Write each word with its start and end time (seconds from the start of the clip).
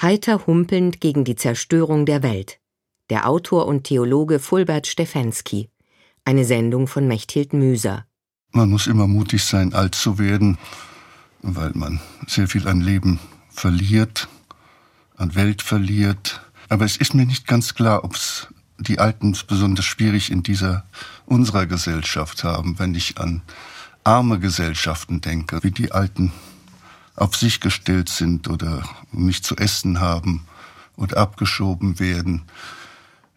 Heiter 0.00 0.46
humpelnd 0.46 1.00
gegen 1.00 1.24
die 1.24 1.34
Zerstörung 1.34 2.06
der 2.06 2.22
Welt. 2.22 2.60
Der 3.10 3.28
Autor 3.28 3.66
und 3.66 3.82
Theologe 3.82 4.38
Fulbert 4.38 4.86
Stefensky. 4.86 5.70
Eine 6.24 6.44
Sendung 6.44 6.86
von 6.86 7.08
Mechthild 7.08 7.52
Müser. 7.52 8.06
Man 8.52 8.70
muss 8.70 8.86
immer 8.86 9.08
mutig 9.08 9.42
sein, 9.42 9.74
alt 9.74 9.96
zu 9.96 10.20
werden, 10.20 10.56
weil 11.42 11.72
man 11.74 11.98
sehr 12.28 12.46
viel 12.46 12.68
an 12.68 12.80
Leben 12.80 13.18
verliert, 13.50 14.28
an 15.16 15.34
Welt 15.34 15.62
verliert. 15.62 16.42
Aber 16.68 16.84
es 16.84 16.96
ist 16.96 17.14
mir 17.14 17.26
nicht 17.26 17.48
ganz 17.48 17.74
klar, 17.74 18.04
ob 18.04 18.14
es 18.14 18.46
die 18.78 19.00
Alten 19.00 19.36
besonders 19.48 19.84
schwierig 19.84 20.30
in 20.30 20.44
dieser 20.44 20.84
unserer 21.26 21.66
Gesellschaft 21.66 22.44
haben, 22.44 22.78
wenn 22.78 22.94
ich 22.94 23.18
an 23.18 23.42
arme 24.04 24.38
Gesellschaften 24.38 25.20
denke, 25.20 25.64
wie 25.64 25.72
die 25.72 25.90
Alten 25.90 26.32
auf 27.20 27.36
sich 27.36 27.60
gestellt 27.60 28.08
sind 28.08 28.48
oder 28.48 28.82
nicht 29.12 29.44
zu 29.44 29.56
essen 29.56 30.00
haben 30.00 30.46
oder 30.96 31.18
abgeschoben 31.18 31.98
werden. 31.98 32.42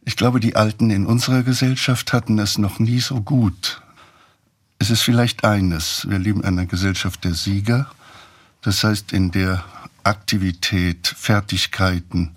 Ich 0.03 0.16
glaube, 0.16 0.39
die 0.39 0.55
Alten 0.55 0.89
in 0.89 1.05
unserer 1.05 1.44
Gesellschaft 1.44 2.13
hatten 2.13 2.39
es 2.39 2.58
noch 2.58 2.80
nie 2.80 2.99
so 2.99 3.22
gut. 3.22 3.81
Es 4.80 4.89
ist 4.89 5.02
vielleicht 5.02 5.44
eines, 5.44 6.08
wir 6.09 6.17
leben 6.17 6.41
in 6.41 6.48
einer 6.48 6.66
Gesellschaft 6.66 7.23
der 7.23 7.36
Sieger, 7.36 7.91
das 8.62 8.84
heißt 8.84 9.13
in 9.13 9.31
der 9.31 9.63
Aktivität, 10.03 11.08
Fertigkeiten, 11.08 12.36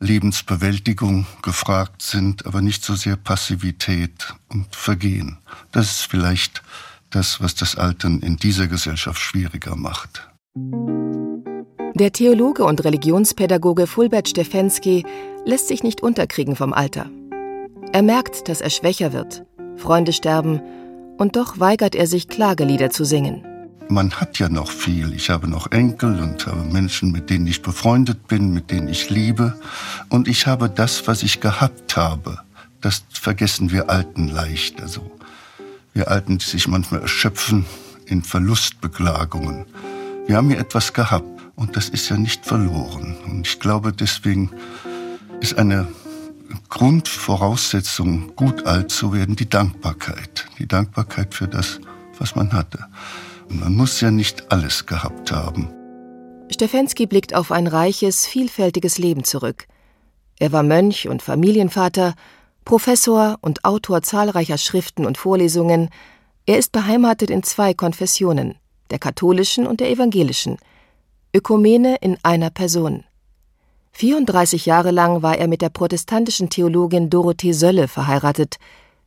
Lebensbewältigung 0.00 1.26
gefragt 1.42 2.02
sind, 2.02 2.46
aber 2.46 2.62
nicht 2.62 2.84
so 2.84 2.94
sehr 2.94 3.16
Passivität 3.16 4.34
und 4.48 4.74
Vergehen. 4.74 5.38
Das 5.72 5.90
ist 5.90 6.02
vielleicht 6.10 6.62
das, 7.10 7.40
was 7.40 7.54
das 7.54 7.76
Altern 7.76 8.20
in 8.20 8.36
dieser 8.36 8.66
Gesellschaft 8.66 9.20
schwieriger 9.20 9.76
macht. 9.76 10.28
Der 10.56 12.12
Theologe 12.12 12.64
und 12.64 12.84
Religionspädagoge 12.84 13.88
Fulbert 13.88 14.28
Stefensky 14.28 15.04
lässt 15.44 15.66
sich 15.66 15.82
nicht 15.82 16.00
unterkriegen 16.00 16.54
vom 16.54 16.72
Alter. 16.72 17.10
Er 17.92 18.02
merkt, 18.02 18.48
dass 18.48 18.60
er 18.60 18.70
schwächer 18.70 19.12
wird, 19.12 19.44
Freunde 19.76 20.12
sterben, 20.12 20.60
und 21.18 21.34
doch 21.34 21.58
weigert 21.58 21.96
er 21.96 22.06
sich, 22.06 22.28
Klagelieder 22.28 22.90
zu 22.90 23.04
singen. 23.04 23.44
Man 23.88 24.12
hat 24.12 24.38
ja 24.38 24.48
noch 24.48 24.70
viel. 24.70 25.12
Ich 25.12 25.28
habe 25.28 25.48
noch 25.48 25.72
Enkel 25.72 26.20
und 26.20 26.46
habe 26.46 26.62
Menschen, 26.62 27.10
mit 27.10 27.30
denen 27.30 27.48
ich 27.48 27.60
befreundet 27.60 28.28
bin, 28.28 28.52
mit 28.52 28.70
denen 28.70 28.86
ich 28.86 29.10
liebe. 29.10 29.58
Und 30.08 30.28
ich 30.28 30.46
habe 30.46 30.70
das, 30.70 31.08
was 31.08 31.24
ich 31.24 31.40
gehabt 31.40 31.96
habe. 31.96 32.38
Das 32.80 33.02
vergessen 33.10 33.72
wir 33.72 33.90
Alten 33.90 34.28
leicht. 34.28 34.80
Also 34.80 35.10
wir 35.94 36.12
Alten, 36.12 36.38
die 36.38 36.44
sich 36.44 36.68
manchmal 36.68 37.00
erschöpfen 37.00 37.66
in 38.06 38.22
Verlustbeklagungen. 38.22 39.66
Wir 40.26 40.36
haben 40.36 40.48
hier 40.48 40.58
etwas 40.58 40.92
gehabt 40.94 41.28
und 41.54 41.76
das 41.76 41.90
ist 41.90 42.08
ja 42.08 42.16
nicht 42.16 42.46
verloren. 42.46 43.16
Und 43.26 43.46
ich 43.46 43.60
glaube, 43.60 43.92
deswegen 43.92 44.50
ist 45.40 45.58
eine 45.58 45.86
Grundvoraussetzung, 46.70 48.34
gut 48.34 48.64
alt 48.66 48.90
zu 48.90 49.12
werden, 49.12 49.36
die 49.36 49.48
Dankbarkeit. 49.48 50.46
Die 50.58 50.66
Dankbarkeit 50.66 51.34
für 51.34 51.46
das, 51.46 51.78
was 52.18 52.36
man 52.36 52.52
hatte. 52.52 52.86
Und 53.50 53.60
man 53.60 53.74
muss 53.74 54.00
ja 54.00 54.10
nicht 54.10 54.50
alles 54.50 54.86
gehabt 54.86 55.30
haben. 55.30 55.68
Stefensky 56.50 57.06
blickt 57.06 57.34
auf 57.34 57.52
ein 57.52 57.66
reiches, 57.66 58.26
vielfältiges 58.26 58.96
Leben 58.96 59.24
zurück. 59.24 59.66
Er 60.38 60.52
war 60.52 60.62
Mönch 60.62 61.06
und 61.06 61.20
Familienvater, 61.20 62.14
Professor 62.64 63.36
und 63.42 63.64
Autor 63.64 64.02
zahlreicher 64.02 64.56
Schriften 64.56 65.04
und 65.04 65.18
Vorlesungen. 65.18 65.90
Er 66.46 66.58
ist 66.58 66.72
beheimatet 66.72 67.30
in 67.30 67.42
zwei 67.42 67.74
Konfessionen, 67.74 68.54
der 68.94 69.00
katholischen 69.00 69.66
und 69.66 69.80
der 69.80 69.90
evangelischen. 69.90 70.56
Ökumene 71.34 71.96
in 71.96 72.16
einer 72.22 72.50
Person. 72.50 73.02
34 73.90 74.66
Jahre 74.66 74.92
lang 74.92 75.20
war 75.20 75.36
er 75.36 75.48
mit 75.48 75.62
der 75.62 75.68
protestantischen 75.68 76.48
Theologin 76.48 77.10
Dorothee 77.10 77.50
Sölle 77.50 77.88
verheiratet, 77.88 78.58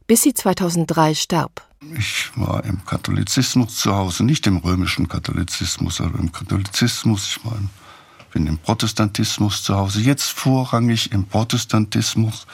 bis 0.05 0.23
sie 0.23 0.33
2003 0.33 1.15
starb. 1.15 1.65
Ich 1.97 2.31
war 2.35 2.65
im 2.65 2.83
Katholizismus 2.83 3.77
zu 3.77 3.95
Hause, 3.95 4.25
nicht 4.25 4.45
im 4.45 4.57
römischen 4.57 5.07
Katholizismus, 5.07 6.01
aber 6.01 6.19
im 6.19 6.33
Katholizismus. 6.33 7.37
Ich 7.37 7.45
war 7.45 7.57
im, 7.57 7.69
bin 8.33 8.45
im 8.45 8.57
Protestantismus 8.57 9.63
zu 9.63 9.73
Hause, 9.73 10.01
jetzt 10.01 10.31
vorrangig 10.31 11.13
im 11.13 11.23
Protestantismus, 11.23 12.45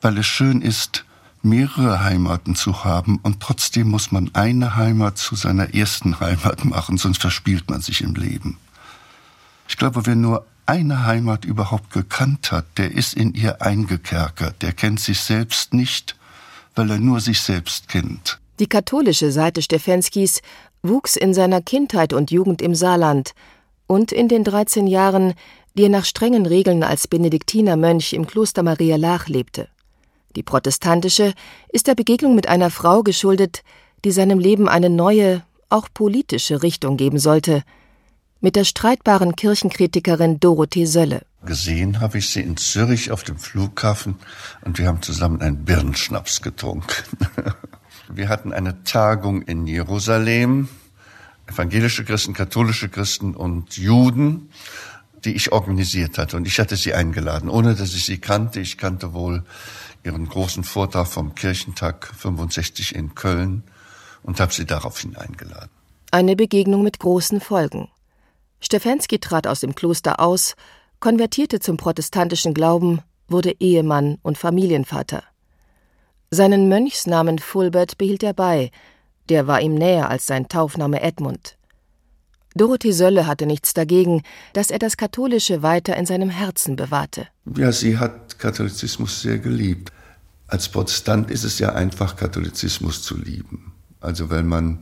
weil 0.00 0.18
es 0.18 0.26
schön 0.26 0.62
ist, 0.62 1.04
mehrere 1.42 2.02
Heimaten 2.02 2.54
zu 2.54 2.84
haben 2.84 3.18
und 3.22 3.40
trotzdem 3.40 3.88
muss 3.88 4.12
man 4.12 4.30
eine 4.34 4.76
Heimat 4.76 5.18
zu 5.18 5.34
seiner 5.34 5.74
ersten 5.74 6.20
Heimat 6.20 6.64
machen, 6.64 6.98
sonst 6.98 7.20
verspielt 7.20 7.70
man 7.70 7.80
sich 7.80 8.02
im 8.02 8.14
Leben. 8.14 8.58
Ich 9.68 9.76
glaube, 9.76 10.06
wer 10.06 10.16
nur 10.16 10.46
eine 10.66 11.06
Heimat 11.06 11.44
überhaupt 11.44 11.92
gekannt 11.92 12.52
hat, 12.52 12.66
der 12.76 12.92
ist 12.92 13.14
in 13.14 13.34
ihr 13.34 13.62
eingekerkert, 13.62 14.62
der 14.62 14.72
kennt 14.72 15.00
sich 15.00 15.20
selbst 15.20 15.72
nicht 15.72 16.18
weil 16.78 16.90
er 16.92 16.98
nur 16.98 17.20
sich 17.20 17.40
selbst 17.40 17.88
kennt. 17.88 18.38
Die 18.60 18.68
katholische 18.68 19.32
Seite 19.32 19.60
Stefanskis 19.60 20.40
wuchs 20.82 21.16
in 21.16 21.34
seiner 21.34 21.60
Kindheit 21.60 22.12
und 22.12 22.30
Jugend 22.30 22.62
im 22.62 22.74
Saarland 22.74 23.32
und 23.86 24.12
in 24.12 24.28
den 24.28 24.44
13 24.44 24.86
Jahren, 24.86 25.34
die 25.74 25.84
er 25.84 25.88
nach 25.88 26.04
strengen 26.04 26.46
Regeln 26.46 26.82
als 26.82 27.08
Benediktinermönch 27.08 28.12
im 28.12 28.26
Kloster 28.26 28.62
Maria 28.62 28.96
Lach 28.96 29.26
lebte. 29.28 29.68
Die 30.36 30.42
protestantische 30.42 31.34
ist 31.70 31.86
der 31.86 31.94
Begegnung 31.94 32.34
mit 32.34 32.48
einer 32.48 32.70
Frau 32.70 33.02
geschuldet, 33.02 33.62
die 34.04 34.12
seinem 34.12 34.38
Leben 34.38 34.68
eine 34.68 34.90
neue, 34.90 35.42
auch 35.68 35.88
politische 35.92 36.62
Richtung 36.62 36.96
geben 36.96 37.18
sollte, 37.18 37.62
mit 38.40 38.56
der 38.56 38.64
streitbaren 38.64 39.34
Kirchenkritikerin 39.34 40.38
Dorothee 40.38 40.84
Sölle. 40.84 41.22
Gesehen 41.44 42.00
habe 42.00 42.18
ich 42.18 42.30
sie 42.30 42.40
in 42.40 42.56
Zürich 42.56 43.10
auf 43.10 43.24
dem 43.24 43.38
Flughafen 43.38 44.16
und 44.64 44.78
wir 44.78 44.86
haben 44.86 45.02
zusammen 45.02 45.40
einen 45.40 45.64
Birnenschnaps 45.64 46.42
getrunken. 46.42 47.04
wir 48.08 48.28
hatten 48.28 48.52
eine 48.52 48.82
Tagung 48.84 49.42
in 49.42 49.66
Jerusalem, 49.66 50.68
evangelische 51.46 52.04
Christen, 52.04 52.34
katholische 52.34 52.88
Christen 52.88 53.34
und 53.34 53.76
Juden, 53.76 54.50
die 55.24 55.34
ich 55.34 55.52
organisiert 55.52 56.18
hatte. 56.18 56.36
Und 56.36 56.46
ich 56.46 56.58
hatte 56.58 56.76
sie 56.76 56.94
eingeladen, 56.94 57.48
ohne 57.48 57.74
dass 57.74 57.94
ich 57.94 58.04
sie 58.04 58.18
kannte. 58.18 58.60
Ich 58.60 58.78
kannte 58.78 59.12
wohl 59.12 59.44
ihren 60.08 60.28
großen 60.28 60.64
Vortrag 60.64 61.06
vom 61.06 61.34
Kirchentag 61.34 62.10
65 62.16 62.94
in 62.94 63.14
Köln 63.14 63.62
und 64.22 64.40
habe 64.40 64.54
sie 64.54 64.64
daraufhin 64.64 65.16
eingeladen. 65.16 65.70
Eine 66.10 66.34
Begegnung 66.34 66.82
mit 66.82 66.98
großen 66.98 67.40
Folgen. 67.40 67.88
Stefensky 68.60 69.18
trat 69.18 69.46
aus 69.46 69.60
dem 69.60 69.74
Kloster 69.74 70.18
aus 70.18 70.56
konvertierte 70.98 71.60
zum 71.60 71.76
protestantischen 71.76 72.54
Glauben, 72.54 73.02
wurde 73.28 73.54
Ehemann 73.60 74.18
und 74.22 74.38
Familienvater. 74.38 75.22
Seinen 76.30 76.68
Mönchsnamen 76.68 77.38
Fulbert 77.38 77.98
behielt 77.98 78.22
er 78.22 78.32
bei, 78.32 78.70
der 79.28 79.46
war 79.46 79.60
ihm 79.60 79.74
näher 79.74 80.08
als 80.08 80.26
sein 80.26 80.48
Taufname 80.48 81.02
Edmund. 81.02 81.58
Dorothee 82.54 82.92
Sölle 82.92 83.26
hatte 83.26 83.44
nichts 83.44 83.74
dagegen, 83.74 84.22
dass 84.54 84.70
er 84.70 84.78
das 84.78 84.96
Katholische 84.96 85.62
weiter 85.62 85.96
in 85.96 86.06
seinem 86.06 86.30
Herzen 86.30 86.76
bewahrte. 86.76 87.28
Ja, 87.56 87.70
sie 87.72 87.98
hat 87.98 88.38
Katholizismus 88.38 89.20
sehr 89.20 89.38
geliebt. 89.38 89.92
Als 90.48 90.70
Protestant 90.70 91.30
ist 91.30 91.44
es 91.44 91.58
ja 91.58 91.74
einfach, 91.74 92.16
Katholizismus 92.16 93.02
zu 93.02 93.16
lieben. 93.16 93.72
Also 94.00 94.30
wenn 94.30 94.46
man 94.46 94.78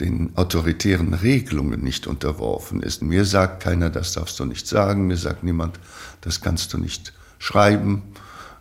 den 0.00 0.36
autoritären 0.36 1.14
Regelungen 1.14 1.80
nicht 1.80 2.08
unterworfen 2.08 2.82
ist. 2.82 3.00
Mir 3.02 3.24
sagt 3.24 3.62
keiner, 3.62 3.90
das 3.90 4.12
darfst 4.12 4.40
du 4.40 4.44
nicht 4.44 4.66
sagen, 4.66 5.06
mir 5.06 5.16
sagt 5.16 5.44
niemand, 5.44 5.78
das 6.20 6.40
kannst 6.40 6.72
du 6.72 6.78
nicht 6.78 7.12
schreiben, 7.38 8.02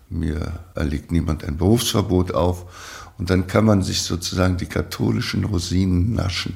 mir 0.10 0.60
erlegt 0.76 1.12
niemand 1.12 1.44
ein 1.44 1.58
Berufsverbot 1.58 2.34
auf 2.34 3.12
und 3.18 3.32
dann 3.32 3.48
kann 3.48 3.66
man 3.66 3.82
sich 3.82 4.04
sozusagen 4.04 4.58
die 4.58 4.68
katholischen 4.68 5.44
Rosinen 5.44 6.14
naschen. 6.14 6.56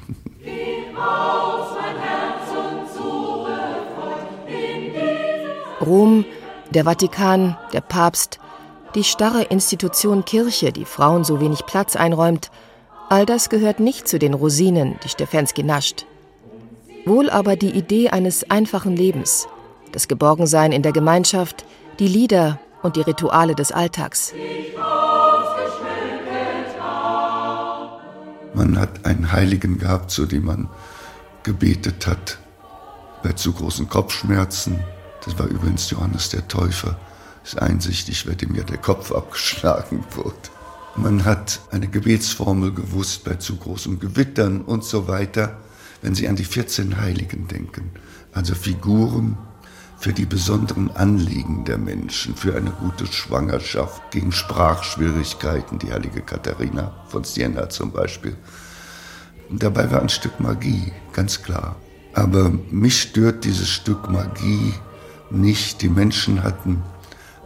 Rom, 5.80 6.24
der 6.70 6.84
Vatikan, 6.84 7.56
der 7.72 7.80
Papst, 7.80 8.38
die 8.94 9.04
starre 9.04 9.42
Institution 9.44 10.24
Kirche, 10.24 10.72
die 10.72 10.84
Frauen 10.84 11.24
so 11.24 11.40
wenig 11.40 11.66
Platz 11.66 11.96
einräumt, 11.96 12.50
All 13.10 13.24
das 13.24 13.48
gehört 13.48 13.80
nicht 13.80 14.06
zu 14.06 14.18
den 14.18 14.34
Rosinen, 14.34 14.96
die 15.02 15.08
Stefensky 15.08 15.62
nascht. 15.62 16.04
Wohl 17.06 17.30
aber 17.30 17.56
die 17.56 17.70
Idee 17.70 18.10
eines 18.10 18.50
einfachen 18.50 18.94
Lebens, 18.94 19.48
das 19.92 20.08
Geborgensein 20.08 20.72
in 20.72 20.82
der 20.82 20.92
Gemeinschaft, 20.92 21.64
die 22.00 22.06
Lieder 22.06 22.60
und 22.82 22.96
die 22.96 23.00
Rituale 23.00 23.54
des 23.54 23.72
Alltags. 23.72 24.34
Man 28.52 28.78
hat 28.78 29.06
einen 29.06 29.32
Heiligen 29.32 29.78
gehabt, 29.78 30.10
zu 30.10 30.26
dem 30.26 30.44
man 30.44 30.68
gebetet 31.44 32.06
hat 32.06 32.36
bei 33.22 33.32
zu 33.32 33.54
großen 33.54 33.88
Kopfschmerzen. 33.88 34.80
Das 35.24 35.38
war 35.38 35.46
übrigens 35.46 35.88
Johannes 35.88 36.28
der 36.28 36.46
Täufer. 36.46 36.98
Ist 37.44 37.60
einsichtig, 37.60 38.26
weil 38.26 38.36
dem 38.36 38.54
ja 38.54 38.62
der 38.62 38.78
Kopf 38.78 39.12
abgeschlagen 39.12 40.04
wurde. 40.14 40.36
Man 40.96 41.24
hat 41.24 41.60
eine 41.70 41.88
Gebetsformel 41.88 42.72
gewusst 42.72 43.24
bei 43.24 43.34
zu 43.34 43.56
großen 43.56 44.00
Gewittern 44.00 44.62
und 44.62 44.84
so 44.84 45.06
weiter, 45.06 45.58
wenn 46.02 46.14
Sie 46.14 46.28
an 46.28 46.36
die 46.36 46.44
14 46.44 47.00
Heiligen 47.00 47.46
denken. 47.46 47.90
Also 48.32 48.54
Figuren, 48.54 49.38
für 49.98 50.12
die 50.12 50.26
besonderen 50.26 50.90
Anliegen 50.92 51.64
der 51.64 51.78
Menschen, 51.78 52.36
für 52.36 52.56
eine 52.56 52.70
gute 52.70 53.06
Schwangerschaft, 53.06 54.10
gegen 54.12 54.30
Sprachschwierigkeiten, 54.30 55.78
die 55.78 55.92
heilige 55.92 56.20
Katharina 56.20 56.92
von 57.08 57.24
Siena 57.24 57.68
zum 57.68 57.90
Beispiel. 57.90 58.36
Dabei 59.50 59.90
war 59.90 60.00
ein 60.00 60.08
Stück 60.08 60.38
Magie, 60.40 60.92
ganz 61.12 61.42
klar. 61.42 61.76
Aber 62.14 62.50
mich 62.70 63.02
stört 63.02 63.44
dieses 63.44 63.68
Stück 63.68 64.08
Magie 64.10 64.74
nicht. 65.30 65.82
Die 65.82 65.88
Menschen 65.88 66.42
hatten 66.42 66.82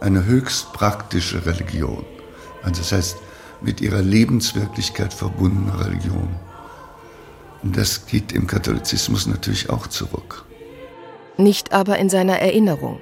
eine 0.03 0.25
höchst 0.25 0.73
praktische 0.73 1.45
Religion. 1.45 2.05
Also 2.61 2.81
das 2.81 2.91
heißt, 2.91 3.17
mit 3.61 3.79
ihrer 3.79 4.01
Lebenswirklichkeit 4.01 5.13
verbundene 5.13 5.79
Religion. 5.79 6.27
Und 7.63 7.77
das 7.77 8.05
geht 8.05 8.33
im 8.33 8.45
Katholizismus 8.45 9.25
natürlich 9.27 9.69
auch 9.69 9.87
zurück. 9.87 10.43
Nicht 11.37 11.71
aber 11.71 11.97
in 11.97 12.09
seiner 12.09 12.37
Erinnerung. 12.39 12.99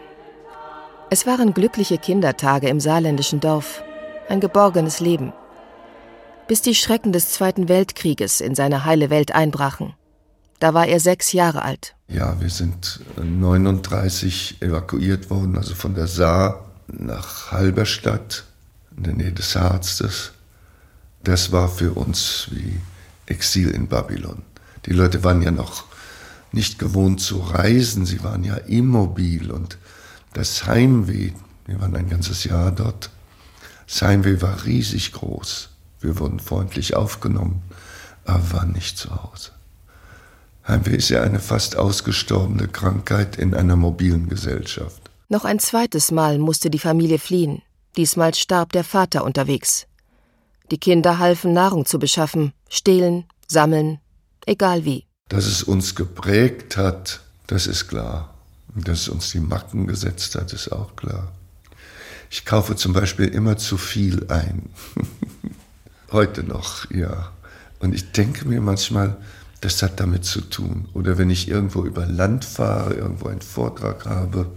Es 1.09 1.25
waren 1.25 1.53
glückliche 1.53 1.97
Kindertage 1.97 2.69
im 2.69 2.79
saarländischen 2.79 3.39
Dorf, 3.39 3.83
ein 4.29 4.39
geborgenes 4.39 4.99
Leben. 4.99 5.33
Bis 6.47 6.61
die 6.61 6.75
Schrecken 6.75 7.11
des 7.11 7.31
Zweiten 7.31 7.67
Weltkrieges 7.67 8.41
in 8.41 8.53
seine 8.53 8.85
heile 8.85 9.09
Welt 9.09 9.33
einbrachen. 9.33 9.93
Da 10.59 10.75
war 10.75 10.85
er 10.85 10.99
sechs 10.99 11.33
Jahre 11.33 11.63
alt. 11.63 11.95
Ja, 12.07 12.39
wir 12.39 12.49
sind 12.49 12.99
39 13.17 14.61
evakuiert 14.61 15.31
worden, 15.31 15.57
also 15.57 15.73
von 15.73 15.95
der 15.95 16.07
Saar 16.07 16.70
nach 16.97 17.51
Halberstadt 17.51 18.45
in 18.95 19.03
der 19.03 19.13
Nähe 19.13 19.31
des 19.31 19.55
Harzes. 19.55 20.31
Das 21.23 21.51
war 21.51 21.69
für 21.69 21.93
uns 21.93 22.47
wie 22.51 22.79
Exil 23.25 23.69
in 23.69 23.87
Babylon. 23.87 24.41
Die 24.85 24.93
Leute 24.93 25.23
waren 25.23 25.41
ja 25.41 25.51
noch 25.51 25.85
nicht 26.51 26.79
gewohnt 26.79 27.21
zu 27.21 27.39
reisen, 27.39 28.05
sie 28.05 28.23
waren 28.23 28.43
ja 28.43 28.55
immobil 28.55 29.51
und 29.51 29.77
das 30.33 30.65
Heimweh, 30.65 31.31
wir 31.65 31.79
waren 31.79 31.95
ein 31.95 32.09
ganzes 32.09 32.43
Jahr 32.43 32.71
dort, 32.71 33.09
das 33.87 34.01
Heimweh 34.01 34.41
war 34.41 34.65
riesig 34.65 35.11
groß. 35.13 35.69
Wir 35.99 36.17
wurden 36.19 36.39
freundlich 36.39 36.95
aufgenommen, 36.95 37.61
aber 38.25 38.53
waren 38.53 38.71
nicht 38.71 38.97
zu 38.97 39.11
Hause. 39.11 39.51
Heimweh 40.67 40.95
ist 40.95 41.09
ja 41.09 41.21
eine 41.21 41.39
fast 41.39 41.75
ausgestorbene 41.75 42.67
Krankheit 42.67 43.37
in 43.37 43.53
einer 43.53 43.75
mobilen 43.75 44.29
Gesellschaft. 44.29 45.00
Noch 45.31 45.45
ein 45.45 45.59
zweites 45.59 46.11
Mal 46.11 46.39
musste 46.39 46.69
die 46.69 46.77
Familie 46.77 47.17
fliehen. 47.17 47.61
Diesmal 47.95 48.33
starb 48.33 48.73
der 48.73 48.83
Vater 48.83 49.23
unterwegs. 49.23 49.87
Die 50.71 50.77
Kinder 50.77 51.19
halfen 51.19 51.53
Nahrung 51.53 51.85
zu 51.85 51.99
beschaffen, 51.99 52.51
stehlen, 52.67 53.23
sammeln, 53.47 54.01
egal 54.45 54.83
wie. 54.83 55.05
Dass 55.29 55.45
es 55.45 55.63
uns 55.63 55.95
geprägt 55.95 56.75
hat, 56.75 57.21
das 57.47 57.65
ist 57.65 57.87
klar. 57.87 58.33
Dass 58.75 59.03
es 59.03 59.07
uns 59.07 59.31
die 59.31 59.39
Macken 59.39 59.87
gesetzt 59.87 60.35
hat, 60.35 60.51
ist 60.51 60.69
auch 60.69 60.97
klar. 60.97 61.31
Ich 62.29 62.43
kaufe 62.43 62.75
zum 62.75 62.91
Beispiel 62.91 63.29
immer 63.29 63.55
zu 63.55 63.77
viel 63.77 64.25
ein. 64.27 64.69
Heute 66.11 66.43
noch, 66.43 66.91
ja. 66.91 67.31
Und 67.79 67.95
ich 67.95 68.11
denke 68.11 68.45
mir 68.49 68.59
manchmal, 68.59 69.15
das 69.61 69.81
hat 69.81 70.01
damit 70.01 70.25
zu 70.25 70.41
tun. 70.41 70.89
Oder 70.93 71.17
wenn 71.17 71.29
ich 71.29 71.47
irgendwo 71.47 71.85
über 71.85 72.05
Land 72.05 72.43
fahre, 72.43 72.95
irgendwo 72.95 73.29
einen 73.29 73.39
Vortrag 73.39 74.05
habe, 74.05 74.51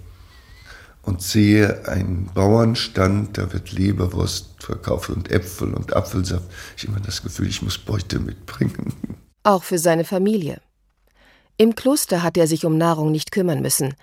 und 1.05 1.23
sehe 1.23 1.87
einen 1.89 2.31
Bauernstand, 2.35 3.39
da 3.39 3.53
wird 3.53 3.73
Leberwurst 3.73 4.62
verkauft 4.62 5.11
und 5.11 5.31
Äpfel 5.31 5.75
und 5.75 5.95
Apfelsaft. 5.95 6.45
Ich 6.77 6.85
habe 6.85 6.97
immer 6.97 7.05
das 7.05 7.23
Gefühl, 7.23 7.49
ich 7.49 7.62
muss 7.62 7.79
Beute 7.79 8.19
mitbringen. 8.19 8.93
Auch 9.43 9.62
für 9.62 9.79
seine 9.79 10.05
Familie. 10.05 10.61
Im 11.56 11.75
Kloster 11.75 12.23
hat 12.23 12.37
er 12.37 12.47
sich 12.47 12.65
um 12.65 12.79
Nahrung 12.79 13.12
nicht 13.12 13.31
kümmern 13.31 13.61
müssen. 13.61 13.95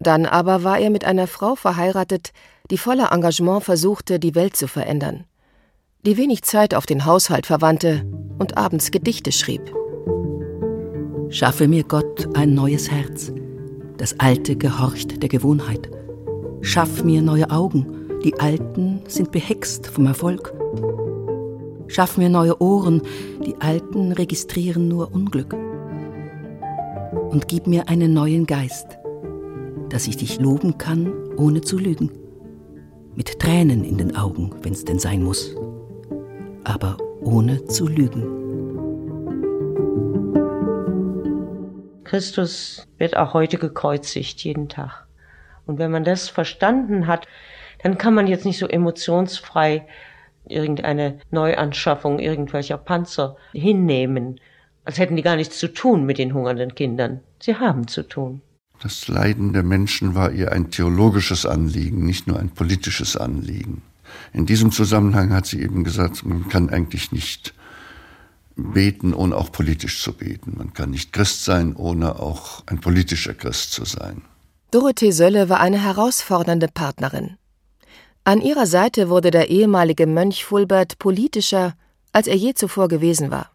Dann 0.00 0.26
aber 0.26 0.64
war 0.64 0.78
er 0.78 0.90
mit 0.90 1.04
einer 1.04 1.28
Frau 1.28 1.54
verheiratet, 1.54 2.32
die 2.70 2.78
voller 2.78 3.12
Engagement 3.12 3.62
versuchte, 3.62 4.18
die 4.18 4.34
Welt 4.34 4.56
zu 4.56 4.66
verändern. 4.66 5.24
Die 6.04 6.16
wenig 6.16 6.42
Zeit 6.42 6.74
auf 6.74 6.84
den 6.84 7.06
Haushalt 7.06 7.46
verwandte 7.46 8.04
und 8.38 8.58
abends 8.58 8.90
Gedichte 8.90 9.30
schrieb. 9.30 9.72
Schaffe 11.30 11.68
mir 11.68 11.84
Gott 11.84 12.36
ein 12.36 12.54
neues 12.54 12.90
Herz. 12.90 13.32
Das 13.96 14.18
alte 14.18 14.56
gehorcht 14.56 15.22
der 15.22 15.28
Gewohnheit. 15.28 15.88
Schaff 16.64 17.02
mir 17.02 17.22
neue 17.22 17.50
Augen, 17.50 18.08
die 18.24 18.38
alten 18.38 19.00
sind 19.08 19.32
behext 19.32 19.88
vom 19.88 20.06
Erfolg. 20.06 20.54
Schaff 21.88 22.16
mir 22.16 22.28
neue 22.28 22.62
Ohren, 22.62 23.02
die 23.44 23.56
alten 23.60 24.12
registrieren 24.12 24.86
nur 24.86 25.12
Unglück. 25.12 25.54
Und 27.30 27.48
gib 27.48 27.66
mir 27.66 27.88
einen 27.88 28.14
neuen 28.14 28.46
Geist, 28.46 28.96
dass 29.88 30.06
ich 30.06 30.16
dich 30.16 30.40
loben 30.40 30.78
kann, 30.78 31.12
ohne 31.36 31.62
zu 31.62 31.78
lügen. 31.78 32.12
Mit 33.16 33.40
Tränen 33.40 33.84
in 33.84 33.98
den 33.98 34.16
Augen, 34.16 34.54
wenn's 34.62 34.84
denn 34.84 35.00
sein 35.00 35.24
muss. 35.24 35.56
Aber 36.62 36.96
ohne 37.20 37.64
zu 37.64 37.88
lügen. 37.88 38.24
Christus 42.04 42.86
wird 42.98 43.16
auch 43.16 43.34
heute 43.34 43.58
gekreuzigt, 43.58 44.44
jeden 44.44 44.68
Tag. 44.68 45.08
Und 45.66 45.78
wenn 45.78 45.90
man 45.90 46.04
das 46.04 46.28
verstanden 46.28 47.06
hat, 47.06 47.26
dann 47.82 47.98
kann 47.98 48.14
man 48.14 48.26
jetzt 48.26 48.44
nicht 48.44 48.58
so 48.58 48.66
emotionsfrei 48.66 49.86
irgendeine 50.48 51.18
Neuanschaffung 51.30 52.18
irgendwelcher 52.18 52.78
Panzer 52.78 53.36
hinnehmen, 53.52 54.40
als 54.84 54.98
hätten 54.98 55.16
die 55.16 55.22
gar 55.22 55.36
nichts 55.36 55.58
zu 55.58 55.72
tun 55.72 56.04
mit 56.04 56.18
den 56.18 56.34
hungernden 56.34 56.74
Kindern. 56.74 57.20
Sie 57.40 57.56
haben 57.56 57.86
zu 57.86 58.02
tun. 58.02 58.42
Das 58.82 59.06
Leiden 59.06 59.52
der 59.52 59.62
Menschen 59.62 60.16
war 60.16 60.32
ihr 60.32 60.50
ein 60.50 60.70
theologisches 60.70 61.46
Anliegen, 61.46 62.04
nicht 62.04 62.26
nur 62.26 62.38
ein 62.40 62.50
politisches 62.50 63.16
Anliegen. 63.16 63.82
In 64.32 64.44
diesem 64.44 64.72
Zusammenhang 64.72 65.32
hat 65.32 65.46
sie 65.46 65.62
eben 65.62 65.84
gesagt, 65.84 66.26
man 66.26 66.48
kann 66.48 66.68
eigentlich 66.68 67.12
nicht 67.12 67.54
beten, 68.56 69.14
ohne 69.14 69.36
auch 69.36 69.52
politisch 69.52 70.02
zu 70.02 70.12
beten. 70.12 70.54
Man 70.56 70.72
kann 70.72 70.90
nicht 70.90 71.12
Christ 71.12 71.44
sein, 71.44 71.76
ohne 71.76 72.18
auch 72.18 72.64
ein 72.66 72.80
politischer 72.80 73.34
Christ 73.34 73.72
zu 73.72 73.84
sein. 73.84 74.22
Dorothee 74.72 75.10
Sölle 75.10 75.50
war 75.50 75.60
eine 75.60 75.78
herausfordernde 75.78 76.66
Partnerin. 76.66 77.36
An 78.24 78.40
ihrer 78.40 78.66
Seite 78.66 79.10
wurde 79.10 79.30
der 79.30 79.50
ehemalige 79.50 80.06
Mönch 80.06 80.46
Fulbert 80.46 80.98
politischer, 80.98 81.74
als 82.12 82.26
er 82.26 82.36
je 82.36 82.54
zuvor 82.54 82.88
gewesen 82.88 83.30
war. 83.30 83.50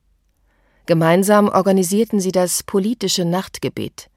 Gemeinsam 0.86 1.48
organisierten 1.48 2.20
sie 2.20 2.32
das 2.32 2.62
politische 2.62 3.26
Nachtgebet. 3.26 4.12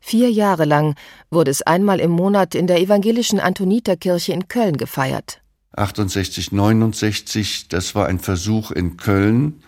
Vier 0.00 0.30
Jahre 0.30 0.64
lang 0.64 0.94
wurde 1.30 1.50
es 1.50 1.60
einmal 1.60 2.00
im 2.00 2.12
Monat 2.12 2.54
in 2.54 2.66
der 2.66 2.80
evangelischen 2.80 3.40
Antoniterkirche 3.40 4.32
in 4.32 4.48
Köln 4.48 4.78
gefeiert. 4.78 5.42
68, 5.72 6.50
69, 6.50 7.68
das 7.68 7.94
war 7.94 8.06
ein 8.06 8.20
Versuch 8.20 8.70
in 8.70 8.96
Köln, 8.96 9.62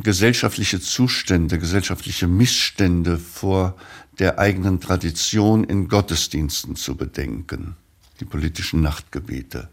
gesellschaftliche 0.00 0.80
Zustände, 0.80 1.58
gesellschaftliche 1.58 2.26
Missstände 2.26 3.18
vor 3.18 3.76
der 4.18 4.38
eigenen 4.38 4.80
Tradition 4.80 5.64
in 5.64 5.88
Gottesdiensten 5.88 6.76
zu 6.76 6.96
bedenken, 6.96 7.76
die 8.20 8.24
politischen 8.24 8.80
Nachtgebete. 8.80 9.68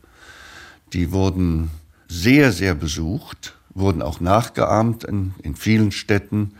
Die 0.94 1.12
wurden 1.12 1.72
sehr, 2.08 2.51
sehr 2.51 2.75
besucht, 2.75 3.55
wurden 3.74 4.01
auch 4.01 4.20
nachgeahmt 4.20 5.03
in, 5.03 5.34
in 5.41 5.55
vielen 5.55 5.91
Städten. 5.91 6.53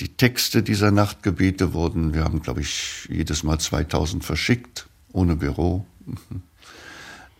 Die 0.00 0.08
Texte 0.08 0.62
dieser 0.62 0.90
Nachtgebete 0.90 1.72
wurden, 1.72 2.14
wir 2.14 2.24
haben, 2.24 2.42
glaube 2.42 2.60
ich, 2.60 3.08
jedes 3.10 3.42
Mal 3.42 3.58
2000 3.58 4.24
verschickt, 4.24 4.86
ohne 5.12 5.36
Büro. 5.36 5.86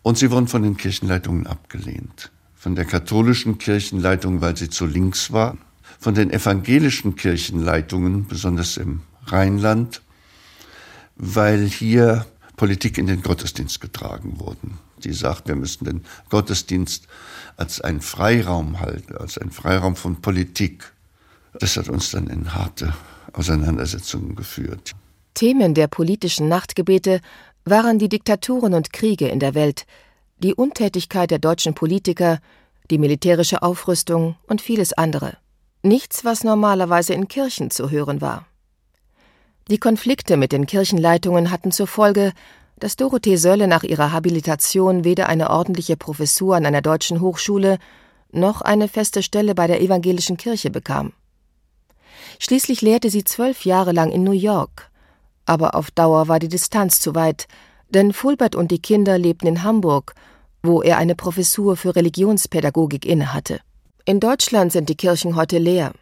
Und 0.03 0.19
sie 0.19 0.31
wurden 0.31 0.49
von 0.49 0.63
den 0.63 0.77
Kirchenleitungen 0.77 1.47
abgelehnt. 1.47 2.31
Von 2.57 2.75
der 2.75 2.85
katholischen 2.85 3.59
Kirchenleitung, 3.59 4.41
weil 4.41 4.57
sie 4.57 4.69
zu 4.69 4.87
links 4.87 5.33
war. 5.33 5.57
Von 6.01 6.15
den 6.15 6.31
evangelischen 6.31 7.15
Kirchenleitungen, 7.15 8.27
besonders 8.27 8.79
im 8.79 9.03
Rheinland, 9.27 10.01
weil 11.17 11.67
hier 11.67 12.27
Politik 12.57 12.99
in 12.99 13.07
den 13.07 13.23
Gottesdienst 13.23 13.81
getragen 13.81 14.41
wurden. 14.41 14.79
Die 15.05 15.13
sagt, 15.13 15.47
wir 15.47 15.57
müssen 15.57 15.85
den 15.85 16.05
Gottesdienst 16.31 17.07
als 17.57 17.81
einen 17.81 18.01
Freiraum 18.01 18.81
halten, 18.81 19.17
als 19.17 19.39
einen 19.39 19.51
Freiraum 19.51 19.95
von 19.95 20.21
Politik. 20.21 20.93
Das 21.59 21.77
hat 21.77 21.89
uns 21.89 22.11
dann 22.11 22.29
in 22.29 22.55
harte 22.55 22.95
Auseinandersetzungen 23.35 24.37
geführt. 24.37 24.95
Themen 25.35 25.75
der 25.75 25.87
politischen 25.87 26.49
Nachtgebete 26.49 27.21
waren 27.65 27.99
die 27.99 28.09
Diktaturen 28.09 28.75
und 28.75 28.93
Kriege 28.93 29.29
in 29.29 29.39
der 29.39 29.55
Welt, 29.55 29.87
die 30.39 30.55
Untätigkeit 30.55 31.31
der 31.31 31.39
deutschen 31.39 31.75
Politiker, 31.75 32.41
die 32.91 32.99
militärische 32.99 33.63
Aufrüstung 33.63 34.37
und 34.47 34.61
vieles 34.61 34.93
andere. 34.93 35.37
Nichts, 35.83 36.25
was 36.27 36.45
normalerweise 36.45 37.15
in 37.15 37.27
Kirchen 37.27 37.71
zu 37.71 37.91
hören 37.91 38.21
war. 38.21 38.47
Die 39.71 39.79
Konflikte 39.79 40.37
mit 40.37 40.53
den 40.53 40.67
Kirchenleitungen 40.67 41.51
hatten 41.51 41.73
zur 41.73 41.87
Folge, 41.87 42.33
dass 42.79 42.97
Dorothee 42.97 43.37
Sölle 43.37 43.67
nach 43.67 43.83
ihrer 43.83 44.13
Habilitation 44.13 45.05
weder 45.05 45.29
eine 45.29 45.49
ordentliche 45.49 45.97
Professur 45.97 46.57
an 46.57 46.67
einer 46.67 46.83
deutschen 46.83 47.21
Hochschule 47.21 47.79
noch 48.33 48.61
eine 48.61 48.89
feste 48.89 49.23
Stelle 49.23 49.55
bei 49.55 49.67
der 49.67 49.81
evangelischen 49.81 50.37
Kirche 50.37 50.71
bekam. 50.71 51.13
Schließlich 52.39 52.83
lehrte 52.83 53.11
sie 53.11 53.25
zwölf 53.25 53.65
Jahre 53.65 53.93
lang 53.93 54.11
in 54.11 54.23
New 54.23 54.33
York, 54.33 54.91
Aber 55.47 55.75
auf 55.75 55.91
Dauer 55.91 56.29
war 56.29 56.39
die 56.39 56.49
Distanz 56.49 57.01
zu 57.01 57.15
weit, 57.15 57.49
denn 57.89 58.13
Fulbert 58.13 58.55
und 58.55 58.71
die 58.71 58.81
Kinder 58.83 59.19
lebten 59.19 59.47
in 59.47 59.63
Hamburg, 59.63 60.15
wo 60.63 60.83
er 60.83 60.99
eine 60.99 61.15
Professur 61.15 61.77
für 61.77 61.97
Religionspädagogik 61.97 63.05
innehatte. 63.05 63.61
In 64.05 64.21
Deutschland 64.21 64.73
sind 64.73 64.89
die 64.89 64.97
Kirchen 64.97 65.37
heute 65.37 65.59
leer. 65.59 65.93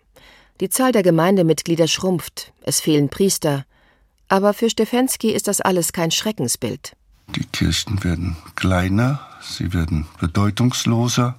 Die 0.60 0.68
Zahl 0.68 0.92
der 0.92 1.02
Gemeindemitglieder 1.02 1.88
schrumpft, 1.88 2.52
es 2.62 2.80
fehlen 2.80 3.08
Priester. 3.08 3.64
Aber 4.28 4.54
für 4.54 4.70
Stefensky 4.70 5.30
ist 5.30 5.48
das 5.48 5.60
alles 5.60 5.92
kein 5.92 6.10
Schreckensbild. 6.10 6.96
Die 7.34 7.44
Kirchen 7.44 8.02
werden 8.04 8.36
kleiner, 8.54 9.20
sie 9.40 9.72
werden 9.72 10.06
bedeutungsloser 10.20 11.38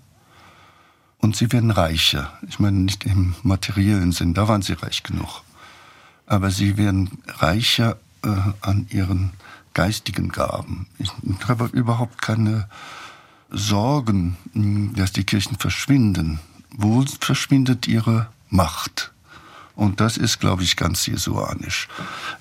und 1.17 1.35
sie 1.35 1.51
werden 1.51 1.71
reicher. 1.71 2.37
Ich 2.47 2.59
meine 2.59 2.77
nicht 2.77 3.05
im 3.05 3.35
materiellen 3.43 4.11
Sinn, 4.11 4.33
da 4.33 4.47
waren 4.47 4.61
sie 4.61 4.73
reich 4.73 5.03
genug. 5.03 5.43
Aber 6.25 6.51
sie 6.51 6.77
werden 6.77 7.19
reicher 7.27 7.97
äh, 8.23 8.29
an 8.61 8.87
ihren 8.89 9.31
geistigen 9.73 10.29
Gaben. 10.29 10.87
Ich 10.97 11.11
habe 11.47 11.65
überhaupt 11.73 12.21
keine 12.21 12.69
Sorgen, 13.49 14.37
dass 14.95 15.11
die 15.11 15.23
Kirchen 15.23 15.57
verschwinden. 15.57 16.39
Wo 16.71 17.03
verschwindet 17.19 17.87
ihre 17.87 18.27
Macht? 18.49 19.11
Und 19.75 20.01
das 20.01 20.17
ist, 20.17 20.39
glaube 20.39 20.63
ich, 20.63 20.75
ganz 20.75 21.05
jesuanisch. 21.05 21.87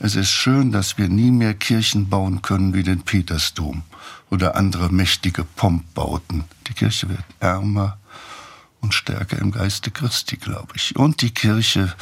Es 0.00 0.16
ist 0.16 0.30
schön, 0.30 0.72
dass 0.72 0.98
wir 0.98 1.08
nie 1.08 1.30
mehr 1.30 1.54
Kirchen 1.54 2.08
bauen 2.08 2.42
können 2.42 2.74
wie 2.74 2.82
den 2.82 3.02
Petersdom 3.02 3.82
oder 4.28 4.56
andere 4.56 4.90
mächtige 4.92 5.44
Pompbauten. 5.44 6.44
Die 6.66 6.74
Kirche 6.74 7.08
wird 7.08 7.22
ärmer 7.38 7.96
und 8.80 8.92
stärker 8.92 9.38
im 9.38 9.52
Geiste 9.52 9.90
Christi, 9.90 10.36
glaube 10.36 10.72
ich. 10.74 10.96
Und 10.96 11.22
die 11.22 11.30
Kirche 11.30 11.94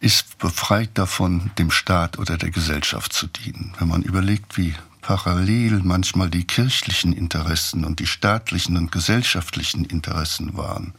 ist 0.00 0.38
befreit 0.38 0.90
davon, 0.94 1.50
dem 1.58 1.70
Staat 1.70 2.18
oder 2.18 2.36
der 2.36 2.50
Gesellschaft 2.50 3.12
zu 3.12 3.26
dienen. 3.26 3.74
Wenn 3.78 3.88
man 3.88 4.02
überlegt, 4.02 4.56
wie 4.56 4.74
parallel 5.04 5.82
manchmal 5.84 6.30
die 6.30 6.46
kirchlichen 6.46 7.12
Interessen 7.12 7.84
und 7.84 8.00
die 8.00 8.06
staatlichen 8.06 8.78
und 8.78 8.90
gesellschaftlichen 8.90 9.84
Interessen 9.84 10.56
waren, 10.56 10.94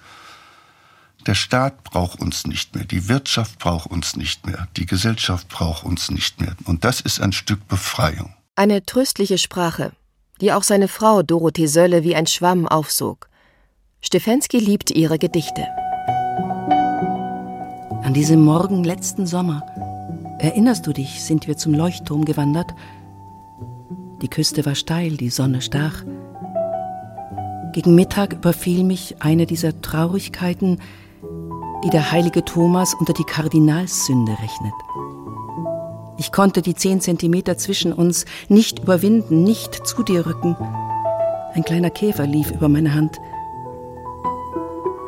der 1.25 1.33
Staat 1.33 1.83
braucht 1.83 2.19
uns 2.19 2.45
nicht 2.45 2.75
mehr, 2.75 2.85
die 2.85 3.09
Wirtschaft 3.09 3.57
braucht 3.57 3.89
uns 3.89 4.15
nicht 4.15 4.45
mehr, 4.45 4.67
die 4.77 4.85
Gesellschaft 4.85 5.49
braucht 5.49 5.83
uns 5.83 6.11
nicht 6.11 6.39
mehr. 6.39 6.55
Und 6.65 6.83
das 6.83 7.01
ist 7.01 7.19
ein 7.19 7.31
Stück 7.31 7.67
Befreiung. 7.67 8.35
Eine 8.55 8.85
tröstliche 8.85 9.39
Sprache, 9.39 9.91
die 10.39 10.53
auch 10.53 10.61
seine 10.61 10.87
Frau 10.87 11.23
Dorothee 11.23 11.65
Sölle 11.65 12.03
wie 12.03 12.15
ein 12.15 12.27
Schwamm 12.27 12.67
aufsog. 12.67 13.27
Stefensky 14.01 14.59
liebt 14.59 14.91
ihre 14.91 15.17
Gedichte. 15.17 15.65
An 18.03 18.13
diesem 18.13 18.43
Morgen 18.43 18.83
letzten 18.83 19.25
Sommer, 19.25 19.65
erinnerst 20.37 20.85
du 20.85 20.93
dich, 20.93 21.23
sind 21.23 21.47
wir 21.47 21.57
zum 21.57 21.73
Leuchtturm 21.73 22.23
gewandert. 22.23 22.69
Die 24.21 24.29
Küste 24.29 24.65
war 24.65 24.75
steil, 24.75 25.17
die 25.17 25.29
Sonne 25.29 25.61
stach. 25.61 26.03
Gegen 27.73 27.95
Mittag 27.95 28.33
überfiel 28.33 28.83
mich 28.83 29.17
eine 29.19 29.45
dieser 29.45 29.81
Traurigkeiten, 29.81 30.79
die 31.83 31.89
der 31.89 32.11
heilige 32.11 32.45
Thomas 32.45 32.93
unter 32.93 33.13
die 33.13 33.25
Kardinalssünde 33.25 34.31
rechnet. 34.31 34.73
Ich 36.17 36.31
konnte 36.31 36.61
die 36.61 36.75
zehn 36.75 37.01
Zentimeter 37.01 37.57
zwischen 37.57 37.91
uns 37.91 38.25
nicht 38.47 38.79
überwinden, 38.79 39.43
nicht 39.43 39.85
zu 39.85 40.01
dir 40.03 40.25
rücken. 40.25 40.55
Ein 41.53 41.63
kleiner 41.63 41.89
Käfer 41.89 42.25
lief 42.25 42.51
über 42.51 42.69
meine 42.69 42.93
Hand. 42.93 43.19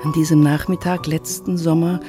An 0.04 0.12
diesem 0.14 0.42
Nachmittag 0.42 1.08
letzten 1.08 1.58
Sommer 1.58 2.02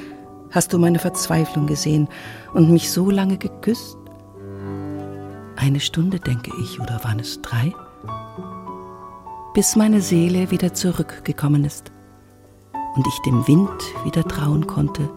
hast 0.51 0.73
du 0.73 0.79
meine 0.79 0.99
Verzweiflung 0.99 1.65
gesehen 1.65 2.07
und 2.53 2.69
mich 2.69 2.91
so 2.91 3.09
lange 3.09 3.37
geküsst. 3.37 3.98
Eine 5.61 5.81
Stunde, 5.81 6.21
denke 6.21 6.51
ich, 6.61 6.79
oder 6.79 7.03
waren 7.03 7.19
es 7.19 7.41
drei? 7.41 7.73
Bis 9.53 9.75
meine 9.75 9.99
Seele 9.99 10.51
wieder 10.51 10.73
zurückgekommen 10.73 11.65
ist 11.65 11.91
und 12.95 13.05
ich 13.05 13.19
dem 13.25 13.45
Wind 13.45 13.69
wieder 14.05 14.23
trauen 14.23 14.67
konnte 14.67 15.09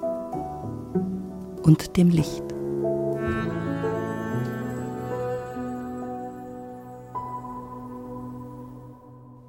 und 1.63 1.97
dem 1.97 2.11
Licht. 2.11 2.43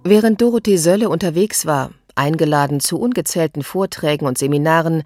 Während 0.03 0.41
Dorothee 0.41 0.77
Sölle 0.77 1.09
unterwegs 1.09 1.65
war, 1.65 1.89
eingeladen 2.13 2.79
zu 2.79 2.99
ungezählten 2.99 3.63
Vorträgen 3.63 4.27
und 4.27 4.37
Seminaren, 4.37 5.01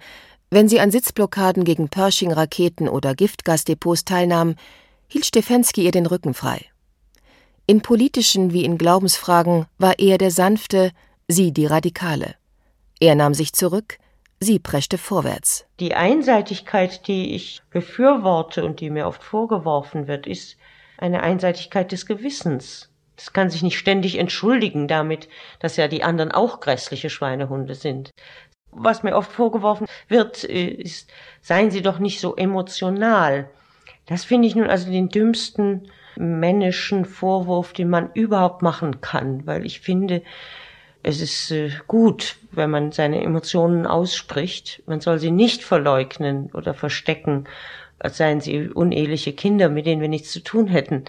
wenn 0.50 0.68
sie 0.68 0.80
an 0.80 0.90
Sitzblockaden 0.90 1.64
gegen 1.64 1.88
Pershing-Raketen 1.88 2.90
oder 2.90 3.14
Giftgasdepots 3.14 4.04
teilnahm, 4.04 4.54
hielt 5.08 5.26
Stefensky 5.26 5.84
ihr 5.84 5.90
den 5.90 6.06
Rücken 6.06 6.34
frei. 6.34 6.66
In 7.66 7.82
politischen 7.82 8.52
wie 8.52 8.64
in 8.64 8.78
Glaubensfragen 8.78 9.66
war 9.78 9.98
er 9.98 10.18
der 10.18 10.30
Sanfte, 10.30 10.92
sie 11.26 11.52
die 11.52 11.66
Radikale. 11.66 12.34
Er 13.00 13.14
nahm 13.14 13.34
sich 13.34 13.52
zurück, 13.52 13.98
sie 14.40 14.58
preschte 14.58 14.98
vorwärts. 14.98 15.66
Die 15.80 15.94
Einseitigkeit, 15.94 17.06
die 17.06 17.34
ich 17.34 17.60
befürworte 17.70 18.64
und 18.64 18.80
die 18.80 18.90
mir 18.90 19.06
oft 19.06 19.22
vorgeworfen 19.22 20.08
wird, 20.08 20.26
ist 20.26 20.56
eine 20.96 21.22
Einseitigkeit 21.22 21.92
des 21.92 22.06
Gewissens. 22.06 22.90
Es 23.16 23.32
kann 23.32 23.50
sich 23.50 23.62
nicht 23.62 23.78
ständig 23.78 24.16
entschuldigen 24.16 24.88
damit, 24.88 25.28
dass 25.58 25.76
ja 25.76 25.88
die 25.88 26.04
anderen 26.04 26.30
auch 26.30 26.60
grässliche 26.60 27.10
Schweinehunde 27.10 27.74
sind. 27.74 28.10
Was 28.70 29.02
mir 29.02 29.16
oft 29.16 29.32
vorgeworfen 29.32 29.86
wird, 30.08 30.44
äh, 30.44 30.68
ist, 30.68 31.10
seien 31.40 31.70
Sie 31.70 31.82
doch 31.82 31.98
nicht 31.98 32.20
so 32.20 32.36
emotional. 32.36 33.50
Das 34.08 34.24
finde 34.24 34.48
ich 34.48 34.56
nun 34.56 34.68
also 34.68 34.90
den 34.90 35.10
dümmsten 35.10 35.90
männischen 36.16 37.04
Vorwurf, 37.04 37.72
den 37.72 37.90
man 37.90 38.10
überhaupt 38.14 38.62
machen 38.62 39.00
kann, 39.00 39.46
weil 39.46 39.64
ich 39.64 39.80
finde, 39.80 40.22
es 41.02 41.20
ist 41.20 41.50
äh, 41.50 41.70
gut, 41.86 42.36
wenn 42.50 42.70
man 42.70 42.90
seine 42.90 43.22
Emotionen 43.22 43.86
ausspricht. 43.86 44.82
Man 44.86 45.00
soll 45.00 45.18
sie 45.18 45.30
nicht 45.30 45.62
verleugnen 45.62 46.50
oder 46.52 46.74
verstecken, 46.74 47.44
als 47.98 48.16
seien 48.16 48.40
sie 48.40 48.68
uneheliche 48.68 49.32
Kinder, 49.32 49.68
mit 49.68 49.86
denen 49.86 50.00
wir 50.00 50.08
nichts 50.08 50.32
zu 50.32 50.42
tun 50.42 50.66
hätten. 50.66 51.04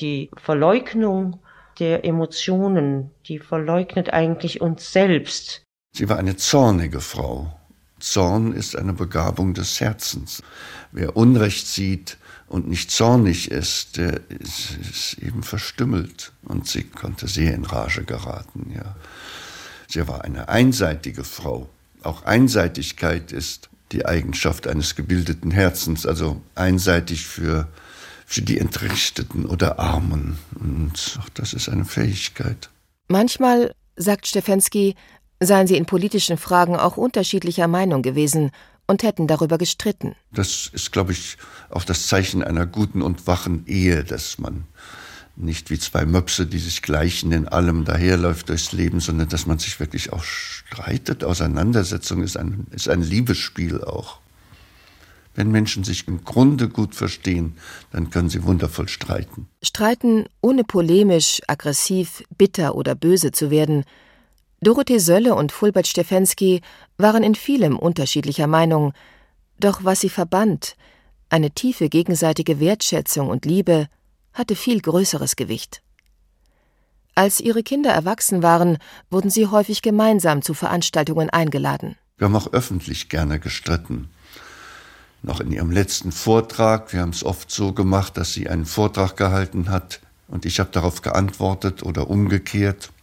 Die 0.00 0.30
Verleugnung 0.36 1.38
der 1.78 2.04
Emotionen, 2.04 3.10
die 3.26 3.38
verleugnet 3.38 4.12
eigentlich 4.12 4.60
uns 4.60 4.92
selbst. 4.92 5.62
Sie 5.92 6.08
war 6.08 6.18
eine 6.18 6.36
zornige 6.36 7.00
Frau. 7.00 7.56
Zorn 8.00 8.52
ist 8.52 8.76
eine 8.76 8.92
Begabung 8.92 9.54
des 9.54 9.80
Herzens. 9.80 10.42
Wer 10.92 11.16
Unrecht 11.16 11.66
sieht 11.66 12.18
und 12.46 12.68
nicht 12.68 12.90
zornig 12.90 13.50
ist, 13.50 13.96
der 13.96 14.20
ist, 14.28 14.76
ist 14.80 15.18
eben 15.22 15.42
verstümmelt. 15.42 16.32
Und 16.42 16.68
sie 16.68 16.84
konnte 16.84 17.26
sehr 17.28 17.54
in 17.54 17.64
Rage 17.64 18.04
geraten, 18.04 18.72
ja. 18.74 18.96
Sie 19.88 20.06
war 20.08 20.24
eine 20.24 20.48
einseitige 20.48 21.24
Frau. 21.24 21.68
Auch 22.02 22.24
Einseitigkeit 22.24 23.32
ist 23.32 23.68
die 23.92 24.06
Eigenschaft 24.06 24.66
eines 24.66 24.96
gebildeten 24.96 25.50
Herzens, 25.50 26.06
also 26.06 26.40
einseitig 26.54 27.26
für, 27.26 27.68
für 28.26 28.42
die 28.42 28.58
Entrichteten 28.58 29.46
oder 29.46 29.78
Armen. 29.78 30.38
Und 30.58 31.18
auch 31.20 31.28
das 31.30 31.52
ist 31.52 31.68
eine 31.68 31.84
Fähigkeit. 31.84 32.70
Manchmal, 33.08 33.74
sagt 33.96 34.26
Stefensky, 34.26 34.96
seien 35.40 35.66
sie 35.66 35.76
in 35.76 35.86
politischen 35.86 36.38
Fragen 36.38 36.76
auch 36.76 36.96
unterschiedlicher 36.96 37.68
Meinung 37.68 38.02
gewesen 38.02 38.50
und 38.86 39.02
hätten 39.02 39.26
darüber 39.26 39.58
gestritten. 39.58 40.14
Das 40.32 40.70
ist, 40.72 40.92
glaube 40.92 41.12
ich, 41.12 41.36
auch 41.70 41.84
das 41.84 42.06
Zeichen 42.06 42.42
einer 42.42 42.66
guten 42.66 43.02
und 43.02 43.26
wachen 43.26 43.64
Ehe, 43.66 44.04
dass 44.04 44.38
man 44.38 44.64
nicht 45.36 45.70
wie 45.70 45.78
zwei 45.78 46.04
Möpse, 46.06 46.46
die 46.46 46.58
sich 46.58 46.82
gleichen 46.82 47.32
in 47.32 47.48
allem 47.48 47.84
daherläuft 47.84 48.48
durchs 48.48 48.72
Leben, 48.72 49.00
sondern 49.00 49.28
dass 49.28 49.46
man 49.46 49.58
sich 49.58 49.80
wirklich 49.80 50.12
auch 50.12 50.22
streitet. 50.22 51.24
Auseinandersetzung 51.24 52.22
ist 52.22 52.36
ein, 52.36 52.66
ist 52.70 52.88
ein 52.88 53.02
Liebesspiel 53.02 53.82
auch. 53.82 54.20
Wenn 55.34 55.50
Menschen 55.50 55.82
sich 55.82 56.06
im 56.06 56.22
Grunde 56.22 56.68
gut 56.68 56.94
verstehen, 56.94 57.56
dann 57.90 58.10
können 58.10 58.28
sie 58.28 58.44
wundervoll 58.44 58.88
streiten. 58.88 59.48
Streiten, 59.62 60.26
ohne 60.40 60.62
polemisch, 60.62 61.40
aggressiv, 61.48 62.22
bitter 62.38 62.76
oder 62.76 62.94
böse 62.94 63.32
zu 63.32 63.50
werden. 63.50 63.84
Dorothee 64.64 64.98
Sölle 64.98 65.34
und 65.34 65.52
Fulbert 65.52 65.86
Stefensky 65.86 66.62
waren 66.96 67.22
in 67.22 67.34
vielem 67.34 67.78
unterschiedlicher 67.78 68.46
Meinung. 68.46 68.94
Doch 69.60 69.84
was 69.84 70.00
sie 70.00 70.08
verband, 70.08 70.74
eine 71.28 71.50
tiefe 71.50 71.90
gegenseitige 71.90 72.60
Wertschätzung 72.60 73.28
und 73.28 73.44
Liebe, 73.44 73.88
hatte 74.32 74.56
viel 74.56 74.80
größeres 74.80 75.36
Gewicht. 75.36 75.82
Als 77.14 77.40
ihre 77.40 77.62
Kinder 77.62 77.90
erwachsen 77.90 78.42
waren, 78.42 78.78
wurden 79.10 79.30
sie 79.30 79.46
häufig 79.46 79.82
gemeinsam 79.82 80.40
zu 80.40 80.54
Veranstaltungen 80.54 81.28
eingeladen. 81.28 81.96
Wir 82.16 82.26
haben 82.26 82.36
auch 82.36 82.52
öffentlich 82.52 83.08
gerne 83.10 83.38
gestritten. 83.38 84.08
Noch 85.22 85.40
in 85.40 85.52
ihrem 85.52 85.70
letzten 85.70 86.10
Vortrag, 86.10 86.92
wir 86.92 87.00
haben 87.00 87.10
es 87.10 87.22
oft 87.22 87.50
so 87.50 87.72
gemacht, 87.72 88.16
dass 88.16 88.32
sie 88.32 88.48
einen 88.48 88.64
Vortrag 88.64 89.16
gehalten 89.16 89.68
hat 89.68 90.00
und 90.26 90.46
ich 90.46 90.58
habe 90.58 90.70
darauf 90.70 91.02
geantwortet 91.02 91.82
oder 91.82 92.08
umgekehrt. 92.08 92.93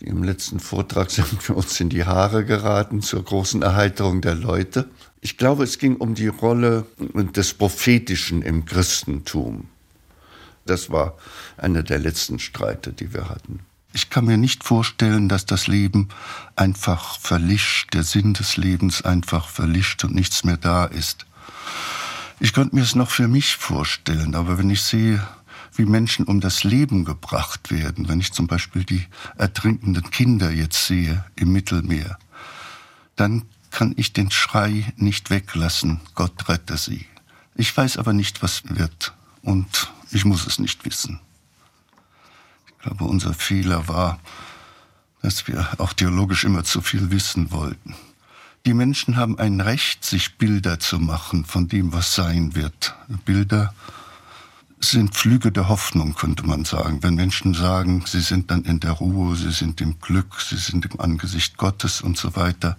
Im 0.00 0.22
letzten 0.22 0.60
Vortrag 0.60 1.10
sind 1.12 1.48
wir 1.48 1.56
uns 1.56 1.78
in 1.80 1.88
die 1.88 2.04
Haare 2.04 2.44
geraten 2.44 3.02
zur 3.02 3.24
großen 3.24 3.62
Erheiterung 3.62 4.20
der 4.20 4.34
Leute. 4.34 4.88
Ich 5.20 5.36
glaube, 5.36 5.64
es 5.64 5.78
ging 5.78 5.96
um 5.96 6.14
die 6.14 6.28
Rolle 6.28 6.86
des 6.98 7.54
Prophetischen 7.54 8.42
im 8.42 8.64
Christentum. 8.64 9.68
Das 10.64 10.90
war 10.90 11.16
einer 11.56 11.82
der 11.82 11.98
letzten 11.98 12.38
Streite, 12.38 12.92
die 12.92 13.12
wir 13.12 13.28
hatten. 13.28 13.60
Ich 13.92 14.10
kann 14.10 14.26
mir 14.26 14.36
nicht 14.36 14.64
vorstellen, 14.64 15.28
dass 15.28 15.46
das 15.46 15.66
Leben 15.66 16.08
einfach 16.54 17.18
verlischt, 17.18 17.94
der 17.94 18.04
Sinn 18.04 18.34
des 18.34 18.56
Lebens 18.56 19.02
einfach 19.02 19.48
verlischt 19.48 20.04
und 20.04 20.14
nichts 20.14 20.44
mehr 20.44 20.58
da 20.58 20.84
ist. 20.84 21.26
Ich 22.38 22.52
könnte 22.52 22.76
mir 22.76 22.82
es 22.82 22.94
noch 22.94 23.10
für 23.10 23.26
mich 23.26 23.56
vorstellen, 23.56 24.34
aber 24.34 24.58
wenn 24.58 24.70
ich 24.70 24.82
sehe, 24.82 25.26
wie 25.78 25.86
Menschen 25.86 26.26
um 26.26 26.40
das 26.40 26.64
Leben 26.64 27.04
gebracht 27.04 27.70
werden, 27.70 28.08
wenn 28.08 28.20
ich 28.20 28.32
zum 28.32 28.48
Beispiel 28.48 28.84
die 28.84 29.06
ertrinkenden 29.36 30.10
Kinder 30.10 30.50
jetzt 30.50 30.86
sehe 30.86 31.24
im 31.36 31.52
Mittelmeer, 31.52 32.18
dann 33.14 33.44
kann 33.70 33.94
ich 33.96 34.12
den 34.12 34.30
Schrei 34.30 34.92
nicht 34.96 35.30
weglassen, 35.30 36.00
Gott 36.14 36.48
rette 36.48 36.76
sie. 36.76 37.06
Ich 37.54 37.76
weiß 37.76 37.96
aber 37.96 38.12
nicht, 38.12 38.42
was 38.42 38.62
wird 38.68 39.14
und 39.42 39.92
ich 40.10 40.24
muss 40.24 40.46
es 40.46 40.58
nicht 40.58 40.84
wissen. 40.84 41.20
Ich 42.66 42.78
glaube, 42.82 43.04
unser 43.04 43.34
Fehler 43.34 43.86
war, 43.86 44.18
dass 45.22 45.46
wir 45.46 45.68
auch 45.78 45.92
theologisch 45.92 46.44
immer 46.44 46.64
zu 46.64 46.80
viel 46.80 47.10
wissen 47.10 47.50
wollten. 47.52 47.94
Die 48.66 48.74
Menschen 48.74 49.16
haben 49.16 49.38
ein 49.38 49.60
Recht, 49.60 50.04
sich 50.04 50.38
Bilder 50.38 50.80
zu 50.80 50.98
machen 50.98 51.44
von 51.44 51.68
dem, 51.68 51.92
was 51.92 52.14
sein 52.14 52.54
wird. 52.54 52.94
Bilder 53.24 53.74
sind 54.80 55.14
Flüge 55.14 55.50
der 55.52 55.68
Hoffnung, 55.68 56.14
könnte 56.14 56.46
man 56.46 56.64
sagen. 56.64 57.02
Wenn 57.02 57.14
Menschen 57.14 57.54
sagen, 57.54 58.04
sie 58.06 58.20
sind 58.20 58.50
dann 58.50 58.64
in 58.64 58.80
der 58.80 58.92
Ruhe, 58.92 59.36
sie 59.36 59.50
sind 59.50 59.80
im 59.80 59.98
Glück, 60.00 60.40
sie 60.40 60.56
sind 60.56 60.86
im 60.86 61.00
Angesicht 61.00 61.56
Gottes 61.56 62.00
und 62.00 62.16
so 62.16 62.36
weiter. 62.36 62.76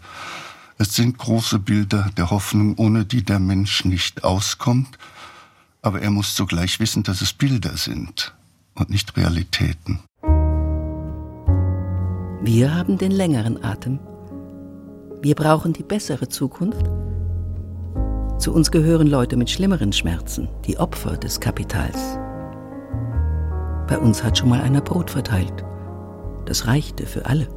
Es 0.77 0.95
sind 0.95 1.17
große 1.17 1.59
Bilder 1.59 2.09
der 2.15 2.29
Hoffnung, 2.29 2.77
ohne 2.77 3.05
die 3.05 3.23
der 3.23 3.39
Mensch 3.39 3.83
nicht 3.83 4.23
auskommt. 4.23 4.97
Aber 5.81 6.01
er 6.01 6.11
muss 6.11 6.35
zugleich 6.35 6.79
wissen, 6.79 7.03
dass 7.03 7.21
es 7.21 7.33
Bilder 7.33 7.75
sind 7.77 8.33
und 8.75 8.89
nicht 8.89 9.15
Realitäten. 9.17 9.99
Wir 12.41 12.73
haben 12.73 12.97
den 12.97 13.11
längeren 13.11 13.63
Atem. 13.63 13.99
Wir 15.21 15.35
brauchen 15.35 15.73
die 15.73 15.83
bessere 15.83 16.29
Zukunft. 16.29 16.85
Zu 18.39 18.53
uns 18.53 18.71
gehören 18.71 19.07
Leute 19.07 19.35
mit 19.35 19.49
schlimmeren 19.49 19.91
Schmerzen, 19.91 20.47
die 20.65 20.77
Opfer 20.77 21.17
des 21.17 21.41
Kapitals. 21.41 21.97
Bei 23.85 23.99
uns 23.99 24.23
hat 24.23 24.37
schon 24.37 24.47
mal 24.47 24.61
einer 24.61 24.79
Brot 24.79 25.11
verteilt. 25.11 25.65
Das 26.45 26.65
reichte 26.65 27.05
für 27.05 27.25
alle. 27.25 27.49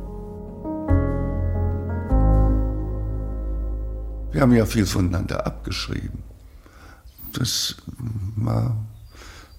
Wir 4.32 4.40
haben 4.40 4.52
ja 4.52 4.66
viel 4.66 4.84
voneinander 4.84 5.46
abgeschrieben. 5.46 6.24
Das 7.32 7.76
war, 8.34 8.76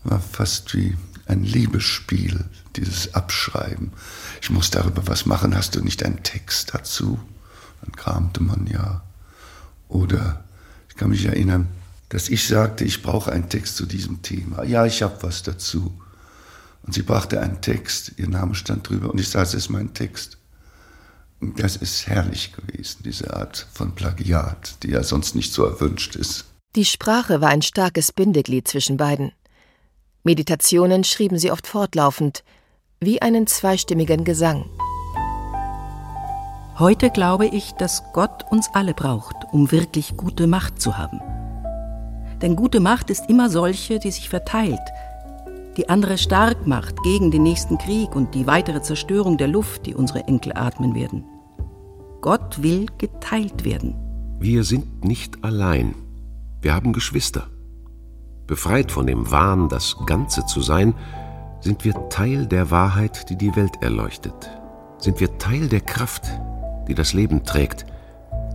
war 0.03 0.19
fast 0.19 0.75
wie 0.75 0.97
ein 1.25 1.45
Liebesspiel, 1.45 2.43
dieses 2.75 3.13
Abschreiben. 3.13 3.93
Ich 4.41 4.49
muss 4.49 4.71
darüber 4.71 5.07
was 5.07 5.25
machen, 5.25 5.55
hast 5.55 5.75
du 5.75 5.81
nicht 5.81 6.03
einen 6.03 6.21
Text 6.23 6.73
dazu? 6.73 7.17
Dann 7.81 7.93
kramte 7.93 8.43
man 8.43 8.67
ja. 8.67 9.03
Oder 9.87 10.43
ich 10.93 10.99
kann 10.99 11.09
mich 11.09 11.25
erinnern, 11.25 11.69
dass 12.09 12.29
ich 12.29 12.47
sagte, 12.47 12.83
ich 12.83 13.01
brauche 13.01 13.31
einen 13.31 13.49
Text 13.49 13.77
zu 13.77 13.87
diesem 13.87 14.21
Thema. 14.21 14.63
Ja, 14.63 14.85
ich 14.85 15.01
habe 15.01 15.17
was 15.21 15.41
dazu. 15.41 15.91
Und 16.83 16.93
sie 16.93 17.01
brachte 17.01 17.41
einen 17.41 17.61
Text, 17.61 18.11
ihr 18.17 18.29
Name 18.29 18.53
stand 18.53 18.87
drüber 18.87 19.09
und 19.09 19.19
ich 19.19 19.27
sah, 19.27 19.41
es 19.41 19.55
ist 19.55 19.69
mein 19.69 19.95
Text. 19.95 20.37
Und 21.41 21.59
das 21.59 21.77
ist 21.77 22.05
herrlich 22.05 22.53
gewesen, 22.53 23.01
diese 23.03 23.35
Art 23.35 23.65
von 23.73 23.95
Plagiat, 23.95 24.83
die 24.83 24.89
ja 24.89 25.01
sonst 25.01 25.33
nicht 25.33 25.51
so 25.51 25.65
erwünscht 25.65 26.15
ist. 26.15 26.45
Die 26.75 26.85
Sprache 26.85 27.41
war 27.41 27.49
ein 27.49 27.63
starkes 27.63 28.11
Bindeglied 28.11 28.67
zwischen 28.67 28.95
beiden. 28.97 29.31
Meditationen 30.23 31.03
schrieben 31.03 31.39
sie 31.39 31.49
oft 31.49 31.65
fortlaufend, 31.65 32.43
wie 32.99 33.19
einen 33.19 33.47
zweistimmigen 33.47 34.25
Gesang. 34.25 34.69
Heute 36.79 37.11
glaube 37.11 37.45
ich, 37.45 37.73
dass 37.73 38.03
Gott 38.13 38.45
uns 38.49 38.67
alle 38.73 38.95
braucht, 38.95 39.35
um 39.51 39.71
wirklich 39.71 40.17
gute 40.17 40.47
Macht 40.47 40.81
zu 40.81 40.97
haben. 40.97 41.21
Denn 42.41 42.55
gute 42.55 42.79
Macht 42.79 43.11
ist 43.11 43.29
immer 43.29 43.51
solche, 43.51 43.99
die 43.99 44.09
sich 44.09 44.27
verteilt, 44.27 44.81
die 45.77 45.87
andere 45.87 46.17
stark 46.17 46.65
macht 46.65 46.95
gegen 47.03 47.29
den 47.29 47.43
nächsten 47.43 47.77
Krieg 47.77 48.15
und 48.15 48.33
die 48.33 48.47
weitere 48.47 48.81
Zerstörung 48.81 49.37
der 49.37 49.49
Luft, 49.49 49.85
die 49.85 49.93
unsere 49.93 50.27
Enkel 50.27 50.53
atmen 50.55 50.95
werden. 50.95 51.25
Gott 52.21 52.63
will 52.63 52.87
geteilt 52.97 53.65
werden. 53.65 53.95
Wir 54.39 54.63
sind 54.63 55.05
nicht 55.05 55.43
allein. 55.43 55.93
Wir 56.61 56.73
haben 56.73 56.91
Geschwister. 56.91 57.49
Befreit 58.47 58.91
von 58.91 59.05
dem 59.05 59.29
Wahn, 59.29 59.69
das 59.69 59.95
Ganze 60.07 60.43
zu 60.47 60.61
sein, 60.61 60.95
sind 61.61 61.85
wir 61.85 62.09
Teil 62.09 62.47
der 62.47 62.71
Wahrheit, 62.71 63.29
die 63.29 63.37
die 63.37 63.55
Welt 63.55 63.81
erleuchtet. 63.81 64.49
Sind 64.97 65.19
wir 65.19 65.37
Teil 65.37 65.67
der 65.67 65.81
Kraft, 65.81 66.23
die 66.87 66.95
das 66.95 67.13
Leben 67.13 67.43
trägt, 67.43 67.85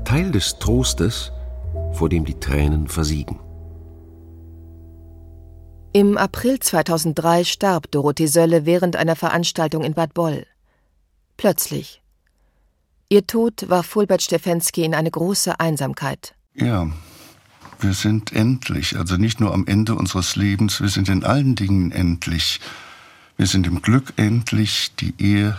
Teil 0.04 0.30
des 0.30 0.58
Trostes, 0.58 1.32
vor 1.92 2.08
dem 2.08 2.24
die 2.24 2.38
Tränen 2.38 2.88
versiegen. 2.88 3.38
Im 5.92 6.18
April 6.18 6.60
2003 6.60 7.44
starb 7.44 7.90
Dorothee 7.90 8.26
Sölle 8.26 8.66
während 8.66 8.96
einer 8.96 9.16
Veranstaltung 9.16 9.82
in 9.82 9.94
Bad 9.94 10.14
Boll. 10.14 10.46
Plötzlich. 11.36 12.02
Ihr 13.08 13.26
Tod 13.26 13.70
warf 13.70 13.86
Fulbert 13.86 14.22
Stefensky 14.22 14.84
in 14.84 14.94
eine 14.94 15.10
große 15.10 15.58
Einsamkeit. 15.58 16.34
Ja, 16.54 16.88
wir 17.80 17.92
sind 17.94 18.32
endlich, 18.32 18.98
also 18.98 19.16
nicht 19.16 19.40
nur 19.40 19.54
am 19.54 19.66
Ende 19.66 19.94
unseres 19.94 20.36
Lebens, 20.36 20.80
wir 20.80 20.88
sind 20.88 21.08
in 21.08 21.24
allen 21.24 21.54
Dingen 21.54 21.90
endlich. 21.90 22.60
Wir 23.36 23.46
sind 23.46 23.66
im 23.66 23.82
Glück 23.82 24.12
endlich, 24.16 24.94
die 24.96 25.14
Ehe 25.18 25.56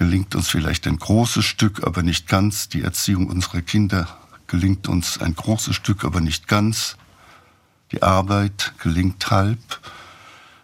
gelingt 0.00 0.34
uns 0.34 0.48
vielleicht 0.48 0.86
ein 0.86 0.98
großes 0.98 1.44
Stück, 1.44 1.86
aber 1.86 2.02
nicht 2.02 2.26
ganz. 2.26 2.70
Die 2.70 2.80
Erziehung 2.80 3.26
unserer 3.26 3.60
Kinder 3.60 4.08
gelingt 4.46 4.88
uns 4.88 5.18
ein 5.18 5.34
großes 5.34 5.76
Stück, 5.76 6.06
aber 6.06 6.22
nicht 6.22 6.48
ganz. 6.48 6.96
Die 7.92 8.02
Arbeit 8.02 8.72
gelingt 8.78 9.30
halb. 9.30 9.58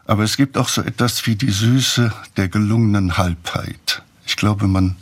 Aber 0.06 0.22
es 0.22 0.38
gibt 0.38 0.56
auch 0.56 0.70
so 0.70 0.80
etwas 0.80 1.26
wie 1.26 1.36
die 1.36 1.50
Süße 1.50 2.14
der 2.38 2.48
gelungenen 2.48 3.18
Halbheit. 3.18 4.02
Ich 4.24 4.36
glaube, 4.36 4.68
man 4.68 4.96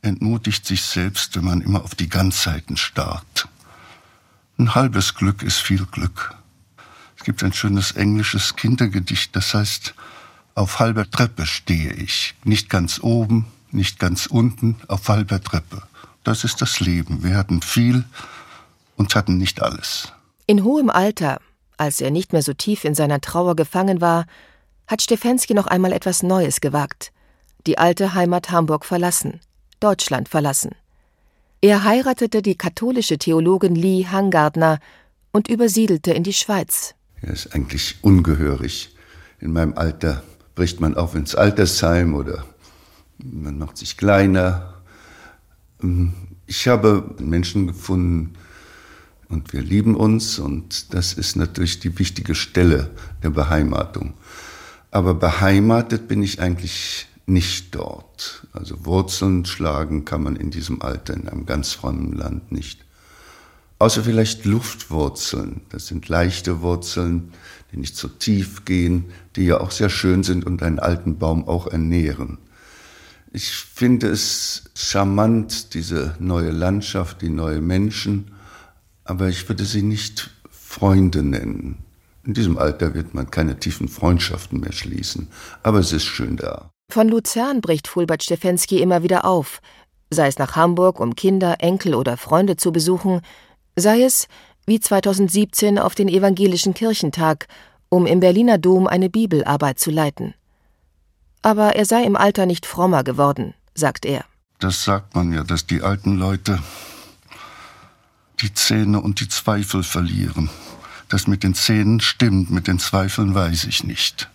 entmutigt 0.00 0.64
sich 0.64 0.80
selbst, 0.80 1.36
wenn 1.36 1.44
man 1.44 1.60
immer 1.60 1.84
auf 1.84 1.94
die 1.94 2.08
Ganzheiten 2.08 2.78
starrt. 2.78 3.46
Ein 4.58 4.74
halbes 4.74 5.16
Glück 5.16 5.42
ist 5.42 5.58
viel 5.58 5.84
Glück. 5.84 6.34
Es 7.18 7.24
gibt 7.24 7.44
ein 7.44 7.52
schönes 7.52 7.92
englisches 7.92 8.56
Kindergedicht, 8.56 9.36
das 9.36 9.52
heißt, 9.52 9.94
auf 10.54 10.78
halber 10.78 11.10
Treppe 11.10 11.44
stehe 11.44 11.92
ich, 11.92 12.34
nicht 12.42 12.70
ganz 12.70 13.00
oben, 13.00 13.44
nicht 13.72 13.98
ganz 13.98 14.26
unten, 14.26 14.76
auf 14.88 15.08
halber 15.08 15.42
Treppe. 15.42 15.82
Das 16.24 16.44
ist 16.44 16.60
das 16.60 16.80
Leben. 16.80 17.22
Wir 17.22 17.36
hatten 17.36 17.62
viel 17.62 18.04
und 18.96 19.14
hatten 19.14 19.38
nicht 19.38 19.62
alles. 19.62 20.12
In 20.46 20.64
hohem 20.64 20.90
Alter, 20.90 21.40
als 21.76 22.00
er 22.00 22.10
nicht 22.10 22.32
mehr 22.32 22.42
so 22.42 22.52
tief 22.52 22.84
in 22.84 22.94
seiner 22.94 23.20
Trauer 23.20 23.56
gefangen 23.56 24.00
war, 24.00 24.26
hat 24.86 25.02
Stefensky 25.02 25.54
noch 25.54 25.66
einmal 25.66 25.92
etwas 25.92 26.22
Neues 26.22 26.60
gewagt. 26.60 27.12
Die 27.66 27.78
alte 27.78 28.14
Heimat 28.14 28.50
Hamburg 28.50 28.84
verlassen, 28.84 29.40
Deutschland 29.80 30.28
verlassen. 30.28 30.70
Er 31.60 31.84
heiratete 31.84 32.42
die 32.42 32.56
katholische 32.56 33.18
Theologin 33.18 33.74
Lee 33.74 34.06
Hangardner 34.06 34.78
und 35.32 35.48
übersiedelte 35.48 36.12
in 36.12 36.22
die 36.22 36.32
Schweiz. 36.32 36.94
Er 37.22 37.32
ist 37.32 37.54
eigentlich 37.54 37.96
ungehörig. 38.02 38.94
In 39.40 39.52
meinem 39.52 39.74
Alter 39.74 40.22
bricht 40.54 40.80
man 40.80 40.96
auf 40.96 41.14
ins 41.14 41.34
Altersheim 41.34 42.14
oder 42.14 42.44
man 43.18 43.58
macht 43.58 43.76
sich 43.76 43.96
kleiner. 43.96 44.74
Ähm, 45.82 46.12
ich 46.46 46.68
habe 46.68 47.14
Menschen 47.18 47.66
gefunden 47.66 48.34
und 49.28 49.52
wir 49.52 49.62
lieben 49.62 49.96
uns 49.96 50.38
und 50.38 50.94
das 50.94 51.12
ist 51.12 51.36
natürlich 51.36 51.80
die 51.80 51.98
wichtige 51.98 52.34
Stelle 52.34 52.90
der 53.22 53.30
Beheimatung. 53.30 54.14
Aber 54.90 55.14
beheimatet 55.14 56.08
bin 56.08 56.22
ich 56.22 56.40
eigentlich 56.40 57.08
nicht 57.26 57.74
dort. 57.74 58.46
Also 58.52 58.84
Wurzeln 58.84 59.44
schlagen 59.44 60.04
kann 60.04 60.22
man 60.22 60.36
in 60.36 60.50
diesem 60.50 60.80
Alter 60.80 61.14
in 61.14 61.28
einem 61.28 61.44
ganz 61.44 61.72
fremden 61.72 62.12
Land 62.12 62.52
nicht. 62.52 62.84
Außer 63.78 64.04
vielleicht 64.04 64.44
Luftwurzeln. 64.44 65.60
Das 65.68 65.88
sind 65.88 66.08
leichte 66.08 66.62
Wurzeln, 66.62 67.32
die 67.72 67.76
nicht 67.76 67.96
so 67.96 68.08
tief 68.08 68.64
gehen, 68.64 69.06
die 69.34 69.44
ja 69.46 69.60
auch 69.60 69.70
sehr 69.70 69.90
schön 69.90 70.22
sind 70.22 70.46
und 70.46 70.62
einen 70.62 70.78
alten 70.78 71.18
Baum 71.18 71.46
auch 71.46 71.66
ernähren. 71.66 72.38
Ich 73.36 73.50
finde 73.50 74.06
es 74.06 74.64
charmant, 74.74 75.74
diese 75.74 76.16
neue 76.18 76.52
Landschaft, 76.52 77.20
die 77.20 77.28
neue 77.28 77.60
Menschen, 77.60 78.34
aber 79.04 79.28
ich 79.28 79.46
würde 79.46 79.66
sie 79.66 79.82
nicht 79.82 80.30
Freunde 80.50 81.22
nennen. 81.22 81.84
In 82.24 82.32
diesem 82.32 82.56
Alter 82.56 82.94
wird 82.94 83.12
man 83.12 83.30
keine 83.30 83.58
tiefen 83.58 83.88
Freundschaften 83.88 84.60
mehr 84.60 84.72
schließen, 84.72 85.28
aber 85.62 85.80
es 85.80 85.92
ist 85.92 86.06
schön 86.06 86.38
da. 86.38 86.70
Von 86.90 87.10
Luzern 87.10 87.60
bricht 87.60 87.88
Fulbert 87.88 88.22
Stefensky 88.22 88.80
immer 88.80 89.02
wieder 89.02 89.26
auf, 89.26 89.60
sei 90.08 90.28
es 90.28 90.38
nach 90.38 90.56
Hamburg, 90.56 90.98
um 90.98 91.14
Kinder, 91.14 91.56
Enkel 91.58 91.94
oder 91.94 92.16
Freunde 92.16 92.56
zu 92.56 92.72
besuchen, 92.72 93.20
sei 93.76 94.04
es, 94.04 94.28
wie 94.64 94.80
2017 94.80 95.78
auf 95.78 95.94
den 95.94 96.08
Evangelischen 96.08 96.72
Kirchentag, 96.72 97.48
um 97.90 98.06
im 98.06 98.20
Berliner 98.20 98.56
Dom 98.56 98.86
eine 98.86 99.10
Bibelarbeit 99.10 99.78
zu 99.78 99.90
leiten. 99.90 100.32
Aber 101.42 101.76
er 101.76 101.84
sei 101.84 102.04
im 102.04 102.16
Alter 102.16 102.46
nicht 102.46 102.66
frommer 102.66 103.04
geworden, 103.04 103.54
sagt 103.74 104.04
er. 104.04 104.24
Das 104.58 104.84
sagt 104.84 105.14
man 105.14 105.32
ja, 105.32 105.44
dass 105.44 105.66
die 105.66 105.82
alten 105.82 106.16
Leute 106.16 106.58
die 108.40 108.52
Zähne 108.52 109.00
und 109.00 109.20
die 109.20 109.28
Zweifel 109.28 109.82
verlieren. 109.82 110.50
Das 111.08 111.26
mit 111.26 111.42
den 111.42 111.54
Zähnen 111.54 112.00
stimmt, 112.00 112.50
mit 112.50 112.66
den 112.66 112.78
Zweifeln 112.78 113.34
weiß 113.34 113.64
ich 113.64 113.84
nicht. 113.84 114.28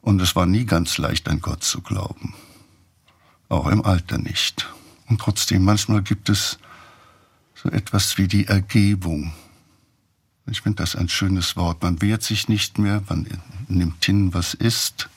Und 0.00 0.20
es 0.22 0.36
war 0.36 0.46
nie 0.46 0.64
ganz 0.64 0.98
leicht, 0.98 1.28
an 1.28 1.40
Gott 1.40 1.64
zu 1.64 1.80
glauben. 1.80 2.34
Auch 3.48 3.66
im 3.66 3.84
Alter 3.84 4.18
nicht. 4.18 4.68
Und 5.08 5.20
trotzdem, 5.20 5.64
manchmal 5.64 6.02
gibt 6.02 6.28
es 6.28 6.58
so 7.54 7.70
etwas 7.70 8.18
wie 8.18 8.28
die 8.28 8.46
Ergebung. 8.46 9.32
Ich 10.46 10.60
finde 10.60 10.82
das 10.82 10.94
ein 10.94 11.08
schönes 11.08 11.56
Wort. 11.56 11.82
Man 11.82 12.00
wehrt 12.02 12.22
sich 12.22 12.48
nicht 12.48 12.78
mehr, 12.78 13.02
man 13.08 13.26
nimmt 13.68 14.04
hin, 14.04 14.32
was 14.32 14.54
ist. 14.54 15.08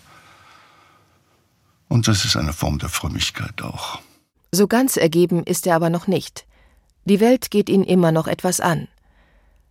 Und 1.90 2.08
das 2.08 2.24
ist 2.24 2.38
eine 2.38 2.54
Form 2.54 2.80
der 2.80 2.88
Frömmigkeit 2.88 3.62
auch. 3.62 4.00
So 4.52 4.68
ganz 4.68 4.96
ergeben 4.96 5.44
ist 5.44 5.68
er 5.68 5.76
aber 5.76 5.90
noch 5.90 6.08
nicht. 6.08 6.46
Die 7.06 7.20
Welt 7.20 7.52
geht 7.52 7.70
ihn 7.70 7.84
immer 7.84 8.12
noch 8.12 8.28
etwas 8.28 8.62
an. 8.62 8.88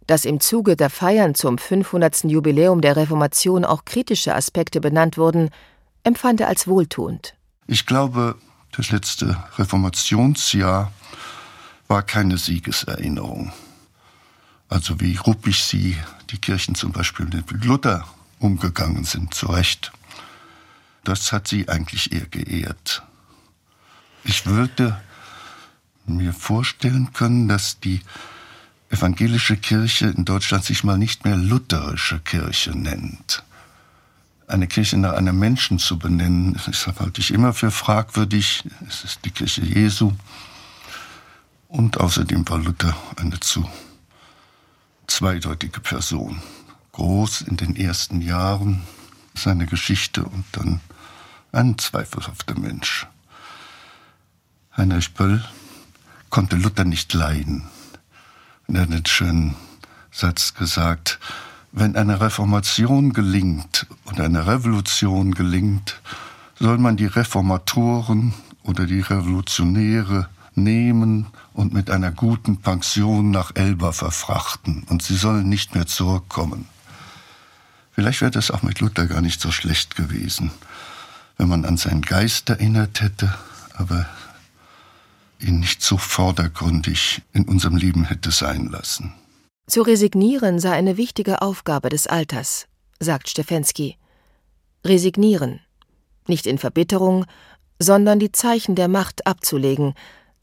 Dass 0.06 0.24
im 0.24 0.40
Zuge 0.40 0.76
der 0.76 0.90
Feiern 0.90 1.34
zum 1.34 1.58
500. 1.58 2.24
Jubiläum 2.24 2.80
der 2.80 2.96
Reformation 2.96 3.64
auch 3.64 3.84
kritische 3.84 4.34
Aspekte 4.34 4.80
benannt 4.80 5.16
wurden, 5.16 5.50
empfand 6.02 6.40
er 6.40 6.48
als 6.48 6.66
wohltuend. 6.66 7.34
Ich 7.66 7.86
glaube, 7.86 8.36
das 8.72 8.90
letzte 8.90 9.42
Reformationsjahr 9.56 10.92
war 11.86 12.02
keine 12.02 12.38
Siegeserinnerung. 12.38 13.52
Also 14.68 15.00
wie 15.00 15.16
ruppig 15.16 15.64
sie, 15.64 15.96
die 16.30 16.38
Kirchen 16.38 16.74
zum 16.74 16.92
Beispiel 16.92 17.26
mit 17.26 17.64
Luther 17.64 18.04
umgegangen 18.38 19.04
sind, 19.04 19.34
zu 19.34 19.46
Recht. 19.46 19.92
Das 21.08 21.32
hat 21.32 21.48
sie 21.48 21.70
eigentlich 21.70 22.12
eher 22.12 22.26
geehrt. 22.26 23.02
Ich 24.24 24.44
würde 24.44 25.00
mir 26.04 26.34
vorstellen 26.34 27.14
können, 27.14 27.48
dass 27.48 27.80
die 27.80 28.02
evangelische 28.90 29.56
Kirche 29.56 30.08
in 30.08 30.26
Deutschland 30.26 30.66
sich 30.66 30.84
mal 30.84 30.98
nicht 30.98 31.24
mehr 31.24 31.36
lutherische 31.36 32.18
Kirche 32.18 32.72
nennt. 32.76 33.42
Eine 34.48 34.66
Kirche 34.66 34.98
nach 34.98 35.14
einem 35.14 35.38
Menschen 35.38 35.78
zu 35.78 35.98
benennen, 35.98 36.60
das 36.66 36.86
halte 36.86 37.22
ich 37.22 37.32
immer 37.32 37.54
für 37.54 37.70
fragwürdig. 37.70 38.64
Es 38.86 39.02
ist 39.02 39.24
die 39.24 39.30
Kirche 39.30 39.62
Jesu. 39.62 40.12
Und 41.68 42.00
außerdem 42.00 42.46
war 42.50 42.58
Luther 42.58 42.94
eine 43.16 43.40
zu 43.40 43.66
zweideutige 45.06 45.80
Person. 45.80 46.42
Groß 46.92 47.40
in 47.40 47.56
den 47.56 47.76
ersten 47.76 48.20
Jahren 48.20 48.82
seiner 49.34 49.64
Geschichte 49.64 50.22
und 50.22 50.44
dann 50.52 50.82
ein 51.52 51.78
zweifelhafter 51.78 52.58
Mensch. 52.58 53.06
Heinrich 54.76 55.14
Böll 55.14 55.44
konnte 56.30 56.56
Luther 56.56 56.84
nicht 56.84 57.12
leiden. 57.14 57.64
Und 58.66 58.76
er 58.76 58.82
hat 58.82 58.90
einen 58.90 59.06
schönen 59.06 59.54
Satz 60.10 60.54
gesagt, 60.54 61.18
wenn 61.72 61.96
eine 61.96 62.20
Reformation 62.20 63.12
gelingt 63.12 63.86
und 64.04 64.20
eine 64.20 64.46
Revolution 64.46 65.34
gelingt, 65.34 66.00
soll 66.58 66.78
man 66.78 66.96
die 66.96 67.06
Reformatoren 67.06 68.34
oder 68.62 68.86
die 68.86 69.00
Revolutionäre 69.00 70.28
nehmen 70.54 71.26
und 71.52 71.72
mit 71.72 71.90
einer 71.90 72.10
guten 72.10 72.58
Pension 72.58 73.30
nach 73.30 73.52
Elba 73.54 73.92
verfrachten, 73.92 74.84
und 74.88 75.02
sie 75.02 75.16
sollen 75.16 75.48
nicht 75.48 75.74
mehr 75.74 75.86
zurückkommen. 75.86 76.66
Vielleicht 77.92 78.20
wäre 78.20 78.30
das 78.30 78.50
auch 78.50 78.62
mit 78.62 78.80
Luther 78.80 79.06
gar 79.06 79.20
nicht 79.20 79.40
so 79.40 79.50
schlecht 79.50 79.96
gewesen, 79.96 80.50
wenn 81.38 81.48
man 81.48 81.64
an 81.64 81.76
seinen 81.76 82.02
Geist 82.02 82.50
erinnert 82.50 83.00
hätte, 83.00 83.32
aber 83.74 84.06
ihn 85.40 85.60
nicht 85.60 85.82
so 85.82 85.96
vordergründig 85.96 87.22
in 87.32 87.44
unserem 87.44 87.76
Leben 87.76 88.04
hätte 88.04 88.32
sein 88.32 88.66
lassen. 88.66 89.14
Zu 89.68 89.82
resignieren 89.82 90.58
sei 90.58 90.72
eine 90.72 90.96
wichtige 90.96 91.40
Aufgabe 91.40 91.88
des 91.88 92.06
Alters, 92.06 92.66
sagt 92.98 93.28
Stefensky. 93.28 93.96
Resignieren, 94.84 95.60
nicht 96.26 96.46
in 96.46 96.58
Verbitterung, 96.58 97.26
sondern 97.78 98.18
die 98.18 98.32
Zeichen 98.32 98.74
der 98.74 98.88
Macht 98.88 99.26
abzulegen, 99.26 99.94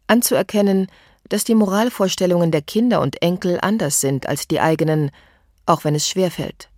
anzuerkennen, 0.07 0.87
dass 1.27 1.43
die 1.43 1.55
Moralvorstellungen 1.55 2.51
der 2.51 2.61
Kinder 2.61 3.01
und 3.01 3.21
Enkel 3.21 3.59
anders 3.61 3.99
sind 3.99 4.27
als 4.27 4.47
die 4.47 4.61
eigenen, 4.61 5.11
auch 5.65 5.83
wenn 5.83 5.95
es 5.95 6.07
schwerfällt. 6.07 6.69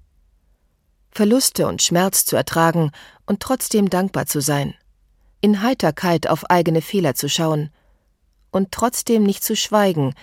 Verluste 1.18 1.66
und 1.66 1.82
Schmerz 1.82 2.26
zu 2.26 2.36
ertragen 2.36 2.92
und 3.26 3.40
trotzdem 3.40 3.90
dankbar 3.90 4.28
zu 4.28 4.40
sein, 4.40 4.76
in 5.42 5.64
Heiterkeit 5.64 6.28
auf 6.30 6.48
eigene 6.52 6.84
Fehler 6.84 7.16
zu 7.16 7.28
schauen, 7.28 7.72
und 8.52 8.72
trotzdem 8.72 9.24
nicht 9.24 9.44
zu 9.44 9.56
schweigen 9.56 10.14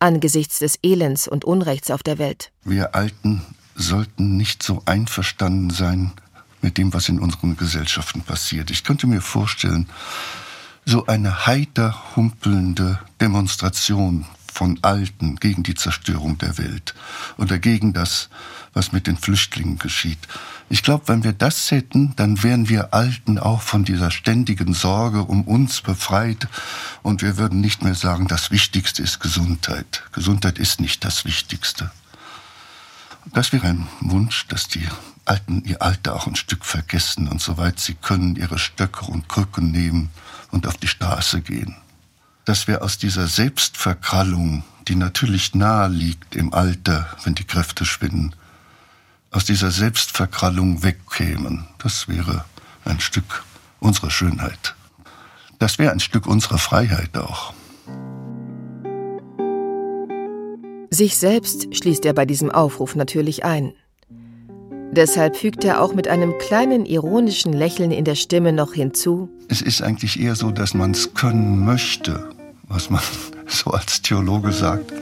angesichts 0.00 0.58
des 0.58 0.80
Elends 0.82 1.28
und 1.28 1.44
Unrechts 1.44 1.92
auf 1.92 2.02
der 2.02 2.18
Welt. 2.18 2.50
Wir 2.64 2.96
Alten 2.96 3.42
sollten 3.76 4.36
nicht 4.36 4.64
so 4.64 4.82
einverstanden 4.86 5.70
sein 5.70 6.10
mit 6.62 6.78
dem, 6.78 6.92
was 6.92 7.08
in 7.08 7.20
unseren 7.20 7.56
Gesellschaften 7.56 8.22
passiert. 8.22 8.72
Ich 8.72 8.82
könnte 8.82 9.06
mir 9.06 9.20
vorstellen, 9.20 9.88
so 10.84 11.06
eine 11.06 11.46
heiter 11.46 12.16
humpelnde 12.16 12.98
Demonstration 13.20 14.26
von 14.50 14.78
Alten 14.82 15.36
gegen 15.36 15.62
die 15.62 15.74
Zerstörung 15.74 16.38
der 16.38 16.58
Welt 16.58 16.94
oder 17.38 17.58
gegen 17.58 17.92
das, 17.92 18.28
was 18.72 18.92
mit 18.92 19.06
den 19.06 19.16
Flüchtlingen 19.16 19.78
geschieht. 19.78 20.18
Ich 20.68 20.82
glaube, 20.82 21.08
wenn 21.08 21.24
wir 21.24 21.32
das 21.32 21.70
hätten, 21.70 22.14
dann 22.16 22.42
wären 22.42 22.68
wir 22.68 22.94
Alten 22.94 23.38
auch 23.38 23.62
von 23.62 23.84
dieser 23.84 24.10
ständigen 24.10 24.74
Sorge 24.74 25.22
um 25.22 25.42
uns 25.42 25.80
befreit 25.80 26.48
und 27.02 27.22
wir 27.22 27.36
würden 27.36 27.60
nicht 27.60 27.82
mehr 27.82 27.94
sagen, 27.94 28.28
das 28.28 28.50
Wichtigste 28.50 29.02
ist 29.02 29.20
Gesundheit. 29.20 30.04
Gesundheit 30.12 30.58
ist 30.58 30.80
nicht 30.80 31.04
das 31.04 31.24
Wichtigste. 31.24 31.90
Das 33.32 33.52
wäre 33.52 33.66
ein 33.66 33.86
Wunsch, 34.00 34.46
dass 34.48 34.68
die 34.68 34.86
Alten 35.24 35.62
ihr 35.64 35.82
Alter 35.82 36.14
auch 36.14 36.26
ein 36.26 36.36
Stück 36.36 36.64
vergessen 36.64 37.28
und 37.28 37.40
soweit 37.40 37.78
sie 37.78 37.94
können 37.94 38.36
ihre 38.36 38.58
Stöcke 38.58 39.04
und 39.04 39.28
Krücken 39.28 39.70
nehmen 39.70 40.10
und 40.50 40.66
auf 40.66 40.76
die 40.76 40.88
Straße 40.88 41.40
gehen 41.40 41.76
dass 42.50 42.66
wir 42.66 42.82
aus 42.82 42.98
dieser 42.98 43.28
Selbstverkrallung, 43.28 44.64
die 44.88 44.96
natürlich 44.96 45.54
nahe 45.54 45.86
liegt 45.86 46.34
im 46.34 46.52
Alter, 46.52 47.06
wenn 47.22 47.36
die 47.36 47.44
Kräfte 47.44 47.84
schwinden, 47.84 48.34
aus 49.30 49.44
dieser 49.44 49.70
Selbstverkrallung 49.70 50.82
wegkämen. 50.82 51.68
Das 51.78 52.08
wäre 52.08 52.44
ein 52.84 52.98
Stück 52.98 53.44
unserer 53.78 54.10
Schönheit. 54.10 54.74
Das 55.60 55.78
wäre 55.78 55.92
ein 55.92 56.00
Stück 56.00 56.26
unserer 56.26 56.58
Freiheit 56.58 57.16
auch. 57.16 57.54
Sich 60.90 61.18
selbst 61.18 61.72
schließt 61.72 62.04
er 62.04 62.14
bei 62.14 62.26
diesem 62.26 62.50
Aufruf 62.50 62.96
natürlich 62.96 63.44
ein. 63.44 63.74
Deshalb 64.90 65.36
fügt 65.36 65.62
er 65.62 65.80
auch 65.80 65.94
mit 65.94 66.08
einem 66.08 66.36
kleinen 66.38 66.84
ironischen 66.84 67.52
Lächeln 67.52 67.92
in 67.92 68.04
der 68.04 68.16
Stimme 68.16 68.52
noch 68.52 68.72
hinzu. 68.72 69.28
Es 69.46 69.62
ist 69.62 69.82
eigentlich 69.82 70.18
eher 70.18 70.34
so, 70.34 70.50
dass 70.50 70.74
man 70.74 70.90
es 70.90 71.14
können 71.14 71.64
möchte, 71.64 72.28
was 72.70 72.88
man 72.88 73.02
so 73.46 73.72
als 73.72 74.00
Theologe 74.00 74.52
sagt, 74.52 74.92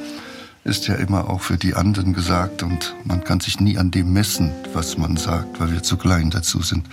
ist 0.64 0.88
ja 0.88 0.96
immer 0.96 1.30
auch 1.30 1.40
für 1.40 1.56
die 1.56 1.74
anderen 1.74 2.12
gesagt 2.12 2.62
und 2.62 2.94
man 3.04 3.24
kann 3.24 3.40
sich 3.40 3.60
nie 3.60 3.78
an 3.78 3.90
dem 3.90 4.12
messen, 4.12 4.50
was 4.74 4.98
man 4.98 5.16
sagt, 5.16 5.60
weil 5.60 5.72
wir 5.72 5.82
zu 5.82 5.96
klein 5.96 6.30
dazu 6.30 6.60
sind. 6.62 6.86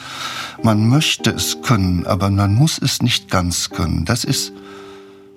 Man 0.64 0.88
möchte 0.88 1.32
es 1.32 1.62
können, 1.62 2.06
aber 2.06 2.30
man 2.30 2.54
muss 2.54 2.78
es 2.78 3.02
nicht 3.02 3.30
ganz 3.30 3.70
können. 3.72 4.06
Das 4.06 4.24
ist 4.24 4.54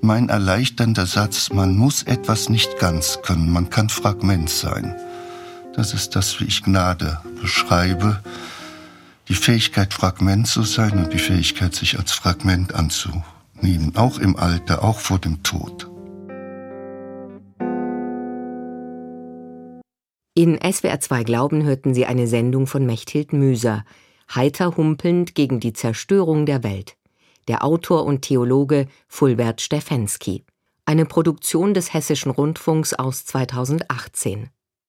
mein 0.03 0.29
erleichternder 0.29 1.07
Satz. 1.07 1.51
Man 1.51 1.77
muss 1.77 2.05
etwas 2.05 2.48
nicht 2.48 2.79
ganz 2.79 3.18
können. 3.22 3.51
Man 3.51 3.70
kann 3.70 3.88
Fragment 3.88 4.51
sein. 4.51 4.94
Das 5.74 5.92
ist 5.92 6.14
das, 6.14 6.38
wie 6.38 6.44
ich 6.44 6.62
Gnade 6.62 7.20
beschreibe. 7.40 8.20
Die 9.29 9.35
Fähigkeit, 9.35 9.92
Fragment 9.92 10.46
zu 10.46 10.62
sein 10.62 10.92
und 10.92 11.12
die 11.12 11.18
Fähigkeit, 11.18 11.74
sich 11.74 11.98
als 11.98 12.12
Fragment 12.12 12.74
anzunehmen 12.74 13.24
nehmen, 13.62 13.96
auch 13.96 14.18
im 14.18 14.36
Alter, 14.36 14.84
auch 14.84 14.98
vor 14.98 15.18
dem 15.18 15.42
Tod. 15.42 15.90
In 20.34 20.56
SWR 20.62 21.00
2 21.00 21.24
Glauben 21.24 21.64
hörten 21.64 21.94
Sie 21.94 22.06
eine 22.06 22.28
Sendung 22.28 22.68
von 22.68 22.86
Mechthild 22.86 23.32
Müser, 23.32 23.84
heiter 24.32 24.76
humpelnd 24.76 25.34
gegen 25.34 25.58
die 25.58 25.72
Zerstörung 25.72 26.46
der 26.46 26.62
Welt. 26.62 26.96
Der 27.48 27.64
Autor 27.64 28.04
und 28.04 28.22
Theologe 28.22 28.86
Fulbert 29.08 29.60
Stefensky. 29.60 30.44
Eine 30.84 31.06
Produktion 31.06 31.74
des 31.74 31.92
Hessischen 31.92 32.30
Rundfunks 32.30 32.94
aus 32.94 33.24
2018. 33.24 34.50